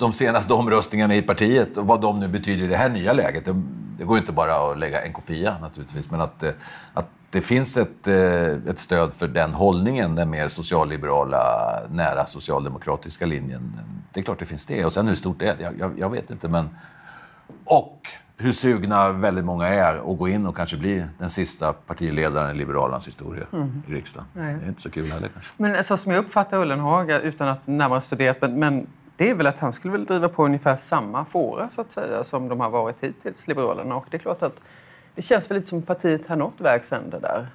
de 0.00 0.12
senaste 0.12 0.52
omröstningarna 0.52 1.14
i 1.14 1.22
partiet 1.22 1.76
och 1.76 1.86
vad 1.86 2.00
de 2.00 2.20
nu 2.20 2.28
betyder 2.28 2.64
i 2.64 2.68
det 2.68 2.76
här 2.76 2.88
nya 2.88 3.12
läget. 3.12 3.44
Det, 3.44 3.62
det 3.98 4.04
går 4.04 4.16
ju 4.16 4.20
inte 4.20 4.32
bara 4.32 4.70
att 4.70 4.78
lägga 4.78 5.02
en 5.02 5.12
kopia 5.12 5.58
naturligtvis, 5.60 6.10
men 6.10 6.20
att, 6.20 6.42
eh, 6.42 6.50
att 6.94 7.08
det 7.30 7.40
finns 7.40 7.76
ett, 7.76 8.06
eh, 8.06 8.70
ett 8.70 8.78
stöd 8.78 9.12
för 9.12 9.28
den 9.28 9.52
hållningen, 9.52 10.14
den 10.14 10.30
mer 10.30 10.48
socialliberala, 10.48 11.40
nära 11.90 12.26
socialdemokratiska 12.26 13.26
linjen. 13.26 13.72
Det 14.12 14.20
är 14.20 14.24
klart 14.24 14.38
det 14.38 14.44
finns 14.44 14.66
det. 14.66 14.84
Och 14.84 14.92
sen 14.92 15.08
hur 15.08 15.14
stort 15.14 15.38
det 15.38 15.46
är, 15.46 15.72
jag, 15.78 15.98
jag, 15.98 16.10
vet 16.10 16.30
inte. 16.30 16.48
Men... 16.48 16.68
Och 17.64 18.08
hur 18.36 18.52
sugna 18.52 19.12
väldigt 19.12 19.44
många 19.44 19.68
är 19.68 20.12
att 20.12 20.18
gå 20.18 20.28
in 20.28 20.46
och 20.46 20.56
kanske 20.56 20.76
bli 20.76 21.04
den 21.18 21.30
sista 21.30 21.72
partiledaren 21.72 22.56
i 22.56 22.58
Liberalernas 22.58 23.08
historia 23.08 23.44
i 23.88 23.92
riksdagen. 23.92 24.26
Nej. 24.32 24.54
Det 24.54 24.64
är 24.64 24.68
inte 24.68 24.82
så 24.82 24.90
kul 24.90 25.10
heller 25.12 25.28
kanske. 25.28 25.52
Men 25.56 25.84
så 25.84 25.96
som 25.96 26.12
jag 26.12 26.24
uppfattar 26.24 26.62
Ullenhag, 26.62 27.10
utan 27.10 27.48
att 27.48 27.66
närmare 27.66 28.00
studerat, 28.00 28.40
men, 28.40 28.58
men 28.58 28.86
det 29.20 29.30
är 29.30 29.34
väl 29.34 29.46
att 29.46 29.58
han 29.58 29.72
skulle 29.72 29.92
väl 29.92 30.04
driva 30.04 30.28
på 30.28 30.44
ungefär 30.44 30.76
samma 30.76 31.24
fåra 31.24 31.70
så 31.70 31.80
att 31.80 31.92
säga 31.92 32.24
som 32.24 32.48
de 32.48 32.60
har 32.60 32.70
varit 32.70 32.96
hittills, 33.00 33.48
Liberalerna. 33.48 33.96
Och 33.96 34.06
det 34.10 34.16
är 34.16 34.18
klart 34.18 34.42
att 34.42 34.60
det 35.14 35.22
känns 35.22 35.50
väl 35.50 35.56
lite 35.56 35.68
som 35.68 35.82
partiet 35.82 36.26
har 36.26 36.36
nått 36.36 36.54
vägs 36.58 36.92
ände 36.92 37.18
där. 37.18 37.48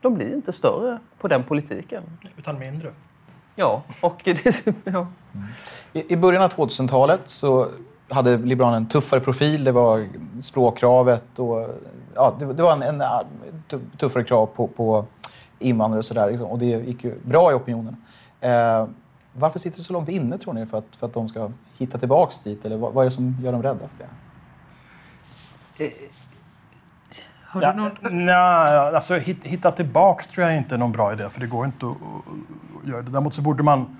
De 0.00 0.14
blir 0.14 0.34
inte 0.34 0.52
större 0.52 0.98
på 1.18 1.28
den 1.28 1.44
politiken. 1.44 2.02
Utan 2.36 2.58
mindre. 2.58 2.92
Ja, 3.54 3.82
och 4.00 4.20
det, 4.24 4.66
ja. 4.84 5.06
I, 5.92 6.12
I 6.12 6.16
början 6.16 6.42
av 6.42 6.50
2000-talet 6.50 7.20
så 7.24 7.68
hade 8.08 8.36
Liberalerna 8.36 8.76
en 8.76 8.88
tuffare 8.88 9.20
profil. 9.20 9.64
Det 9.64 9.72
var 9.72 10.08
språkkravet 10.42 11.38
och 11.38 11.68
ja, 12.14 12.36
det, 12.38 12.52
det 12.52 12.62
var 12.62 12.72
en, 12.72 13.00
en 13.00 13.02
tuffare 13.98 14.24
krav 14.24 14.46
på, 14.46 14.66
på 14.66 15.04
invandrare 15.58 15.98
och 15.98 16.04
sådär. 16.04 16.30
Liksom. 16.30 16.46
Och 16.46 16.58
det 16.58 16.66
gick 16.66 17.04
ju 17.04 17.14
bra 17.22 17.52
i 17.52 17.54
opinionen. 17.54 17.96
Eh, 18.40 18.86
varför 19.38 19.58
sitter 19.58 19.78
det 19.78 19.84
så 19.84 19.92
långt 19.92 20.08
inne 20.08 20.38
tror 20.38 20.54
ni 20.54 20.66
för 20.66 20.78
att, 20.78 20.96
för 20.98 21.06
att 21.06 21.12
de 21.12 21.28
ska 21.28 21.50
hitta 21.78 21.98
tillbaks 21.98 22.40
dit? 22.40 22.64
Eller 22.64 22.76
vad, 22.76 22.92
vad 22.92 23.02
är 23.02 23.10
det 23.10 23.14
som 23.14 23.36
gör 23.42 23.52
dem 23.52 23.62
rädda 23.62 23.88
för 23.88 23.98
det? 23.98 24.08
Har 27.44 27.62
Ja, 27.62 27.72
du 27.72 27.78
någon... 27.80 28.24
nej, 28.26 28.34
alltså, 28.34 29.14
hit- 29.14 29.44
hitta 29.44 29.70
tillbaks 29.72 30.26
tror 30.26 30.46
jag 30.46 30.56
inte 30.56 30.74
är 30.74 30.78
någon 30.78 30.92
bra 30.92 31.12
idé, 31.12 31.30
för 31.30 31.40
det 31.40 31.46
går 31.46 31.66
inte 31.66 31.86
att, 31.86 31.92
att 32.82 32.88
göra 32.88 33.02
det. 33.02 33.10
Däremot 33.10 33.34
så 33.34 33.42
borde 33.42 33.62
man 33.62 33.96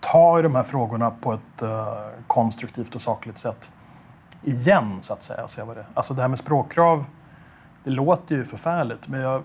ta 0.00 0.38
i 0.38 0.42
de 0.42 0.54
här 0.54 0.62
frågorna 0.62 1.10
på 1.10 1.32
ett 1.32 1.62
eh, 1.62 1.68
konstruktivt 2.26 2.94
och 2.94 3.00
sakligt 3.02 3.38
sätt 3.38 3.72
igen, 4.42 4.96
så 5.00 5.12
att 5.12 5.22
säga. 5.22 5.42
och 5.44 5.50
Se 5.50 5.62
vad 5.62 5.76
det. 5.76 5.84
Alltså 5.94 6.14
det 6.14 6.20
här 6.22 6.28
med 6.28 6.38
språkkrav, 6.38 7.06
det 7.84 7.90
låter 7.90 8.34
ju 8.34 8.44
förfärligt, 8.44 9.08
men 9.08 9.20
jag, 9.20 9.42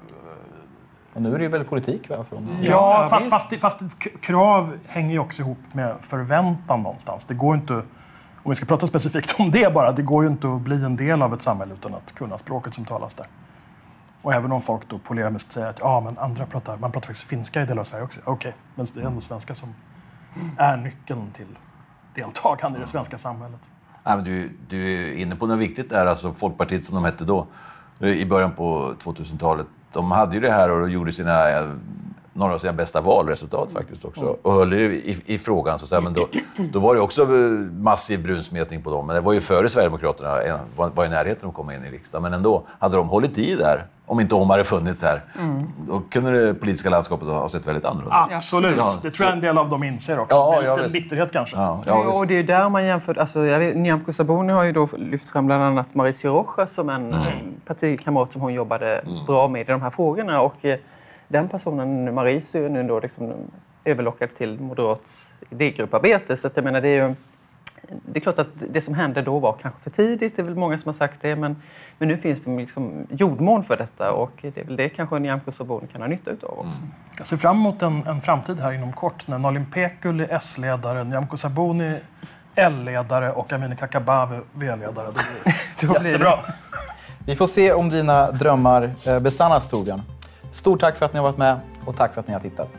Och 1.14 1.22
nu 1.22 1.34
är 1.34 1.38
det 1.38 1.44
ju 1.44 1.50
väl 1.50 1.64
politik 1.64 2.10
va, 2.10 2.26
dem? 2.30 2.58
Ja, 2.64 3.08
fast, 3.10 3.30
fast, 3.30 3.60
fast 3.60 3.82
krav 4.22 4.78
hänger 4.88 5.12
ju 5.12 5.20
också 5.20 5.42
ihop 5.42 5.58
med 5.72 5.96
förväntan 6.02 6.84
någonstans. 6.84 7.26
Det 7.26 7.34
går 7.34 7.56
inte, 7.56 7.74
om 7.74 8.50
vi 8.50 8.56
ska 8.56 8.66
prata 8.66 8.88
specifikt 8.88 9.36
om 9.40 9.52
det 9.52 9.74
bara, 9.74 9.92
det 9.92 10.02
går 10.02 10.24
ju 10.24 10.30
inte 10.30 10.48
att 10.48 10.62
bli 10.62 10.84
en 10.84 10.96
del 10.96 11.22
av 11.22 11.34
ett 11.34 11.42
samhälle 11.42 11.74
utan 11.74 11.94
att 11.94 12.12
kunna 12.12 12.38
språket 12.38 12.74
som 12.74 12.86
talas 12.86 13.14
där. 13.14 13.28
Och 14.22 14.34
även 14.34 14.52
om 14.52 14.62
folk 14.62 14.90
då 14.90 15.00
polemiskt 15.00 15.52
säger 15.52 15.68
att 15.68 15.80
ja, 15.80 16.02
men 16.02 16.18
andra 16.18 16.46
pratar, 16.46 16.78
man 16.78 16.92
pratar 16.92 17.08
faktiskt 17.08 17.28
finska 17.28 17.62
i 17.62 17.66
delar 17.66 17.80
av 17.80 17.84
Sverige 17.84 18.04
också. 18.04 18.20
Okej, 18.24 18.54
men 18.76 18.86
det 18.94 19.02
är 19.02 19.06
ändå 19.06 19.22
svenska 19.22 19.56
som 19.56 19.76
är 20.58 20.78
nyckeln 20.78 21.32
till 21.32 21.58
deltagande 22.16 22.78
i 22.78 22.82
det 22.82 22.88
svenska 22.88 23.18
samhället. 23.18 23.60
Nej, 24.04 24.16
men 24.16 24.26
du, 24.26 24.58
du 24.68 24.94
är 24.94 25.16
inne 25.16 25.36
på 25.36 25.48
något 25.48 25.60
viktigt 25.60 25.90
där. 25.90 26.06
Alltså 26.06 26.34
Folkpartiet 26.34 26.86
som 26.86 26.96
de 26.96 27.04
hette 27.06 27.26
då, 27.26 27.48
i 28.00 28.26
början 28.26 28.52
på 28.52 28.94
2000-talet. 29.04 29.68
De 29.94 30.12
hade 30.12 30.36
ju 30.36 30.42
det 30.42 30.52
här 30.52 30.70
och 30.70 30.90
gjorde 30.90 31.14
sina, 31.14 31.50
eh, 31.50 31.66
några 32.34 32.54
av 32.54 32.58
sina 32.58 32.74
bästa 32.74 33.02
valresultat 33.02 33.72
faktiskt 33.72 34.06
också. 34.06 34.38
Och 34.42 34.54
höll 34.54 34.74
i, 34.74 35.22
i, 35.26 35.38
frågan. 35.38 35.80
Så 35.80 35.86
att 35.86 35.90
säga. 35.90 36.02
Men 36.02 36.14
då, 36.14 36.28
då 36.72 36.80
var 36.80 36.96
det 36.96 37.02
också 37.02 37.22
eh, 37.22 37.28
massiv 37.82 38.24
brunsmetning 38.24 38.82
på 38.82 38.92
dem. 38.92 39.08
Men 39.08 39.16
det 39.16 39.22
var 39.22 39.34
ju 39.34 39.42
före 39.42 39.70
Sverigedemokraterna 39.70 40.60
var, 40.76 40.90
var 40.90 41.06
i 41.06 41.10
närheten 41.10 41.50
att 41.50 41.56
komma 41.56 41.76
in 41.76 41.86
i 41.86 41.90
riksdagen. 41.90 42.24
Men 42.24 42.34
ändå, 42.34 42.64
hade 42.80 42.98
de 42.98 43.10
hållit 43.10 43.38
i 43.38 43.56
där, 43.56 43.86
om 44.06 44.20
inte 44.20 44.36
Omar 44.36 44.54
hade 44.54 44.64
funnits 44.64 45.02
där, 45.02 45.22
då 45.88 46.02
kunde 46.10 46.46
det 46.46 46.54
politiska 46.54 46.90
landskapet 46.90 47.28
ha 47.28 47.50
sett 47.50 47.68
väldigt 47.68 47.86
annorlunda 47.86 48.28
ut. 48.30 48.36
Absolut, 48.36 48.78
Ja, 48.78 49.00
det 49.02 49.12
tror 49.12 49.28
jag 49.28 49.36
en 49.36 49.42
del 49.42 49.58
av 49.58 49.70
dem 49.70 49.84
inser 49.84 50.20
också. 50.20 50.36
Ja, 50.36 50.56
med 50.62 50.70
ja, 50.70 50.76
lite 50.76 50.90
bitterhet 50.90 51.32
kanske. 51.32 51.58
Ja, 51.58 51.84
Ja, 51.86 52.04
ja, 52.04 52.18
och 52.18 52.28
det 52.28 52.34
är 52.34 52.38
ju 52.38 52.44
där 52.44 52.70
man 52.70 52.86
jämför. 52.86 53.20
Alltså, 53.20 53.46
jag 53.46 53.60
vet, 53.60 53.76
Nyamko 53.76 54.14
Sabuni 54.14 54.54
har 54.54 54.64
ju 54.64 54.72
då 54.72 54.88
lyft 54.98 55.30
fram 55.30 55.46
bland 55.46 55.64
annat 55.64 55.96
Mauricio 55.96 56.30
Rojas 56.30 56.74
som 56.74 56.90
en 56.90 57.14
eh, 57.14 57.20
partikamrat 57.66 58.32
som 58.32 58.42
hon 58.42 58.54
jobbade 58.54 59.04
bra 59.28 59.48
med 59.48 59.62
i 59.62 59.64
de 59.64 59.82
här 59.82 59.90
frågorna. 59.90 60.42
Och 60.42 60.66
eh, 60.66 60.78
den 61.28 61.50
personen, 61.50 62.14
Mauricio, 62.14 62.66
är 62.66 62.70
nu 62.70 62.84
då 62.84 63.00
liksom 63.00 63.34
överlockad 63.86 64.36
till 64.36 64.60
Moderats 64.60 65.36
idégrupparbete. 65.50 66.38
Så 66.38 66.48
att 66.48 66.56
jag 66.56 66.66
menar, 66.66 66.82
det 66.82 66.88
är 66.88 67.08
ju... 67.08 67.16
Det 68.06 68.20
är 68.20 68.22
klart 68.22 68.40
att 68.40 68.48
det 68.70 68.82
som 68.82 68.94
hände 68.94 69.22
då 69.22 69.40
var 69.40 69.56
kanske 69.62 69.80
för 69.82 69.90
tidigt, 69.90 70.36
det 70.36 70.42
är 70.42 70.44
väl 70.44 70.56
många 70.56 70.78
som 70.78 70.90
har 70.90 70.94
sagt 70.94 71.22
det, 71.22 71.36
men, 71.36 71.56
men 71.98 72.08
nu 72.08 72.18
finns 72.18 72.42
det 72.44 72.58
liksom 72.58 73.08
jordmån 73.10 73.64
för 73.64 73.78
detta 73.78 74.12
och 74.12 74.32
det 74.42 74.58
är 74.58 74.64
väl 74.66 74.76
det 74.76 74.90
kanske 74.90 75.20
Nyamko 75.20 75.52
Sabuni 75.52 75.88
kan 75.88 76.02
ha 76.02 76.08
nytta 76.08 76.32
utav 76.32 76.60
också. 76.60 76.80
Jag 77.18 77.26
ser 77.28 77.38
fram 77.38 77.56
emot 77.58 77.82
en, 77.82 78.08
en 78.08 78.22
framtid 78.22 78.60
här 78.60 78.72
inom 78.72 78.94
kort 78.94 79.28
när 79.28 79.38
Nalin 79.38 79.66
Pekgul 79.66 80.20
är 80.22 80.28
S-ledare, 80.32 81.04
Nyamko 81.04 81.38
Sabuni 81.38 82.00
L-ledare 82.56 83.32
och 83.32 83.54
Amineh 83.54 83.78
Kakabaveh 83.78 84.40
V-ledare. 84.54 85.08
Det 85.08 85.14
blir 85.82 85.88
Då 85.88 85.94
blir 85.94 86.04
det- 86.04 86.10
jättebra. 86.10 86.40
Vi 87.26 87.36
får 87.36 87.48
se 87.48 87.74
om 87.74 87.90
dina 87.90 88.32
drömmar 88.32 88.92
eh, 89.06 89.20
besannas 89.20 89.70
Torbjörn. 89.70 90.02
Stort 90.52 90.80
tack 90.80 90.98
för 90.98 91.06
att 91.06 91.14
ni 91.14 91.20
har 91.20 91.24
varit 91.24 91.38
med 91.38 91.60
och 91.86 91.96
tack 91.98 92.14
för 92.14 92.22
att 92.22 92.28
ni 92.28 92.34
har 92.34 92.42
tittat. 92.42 92.70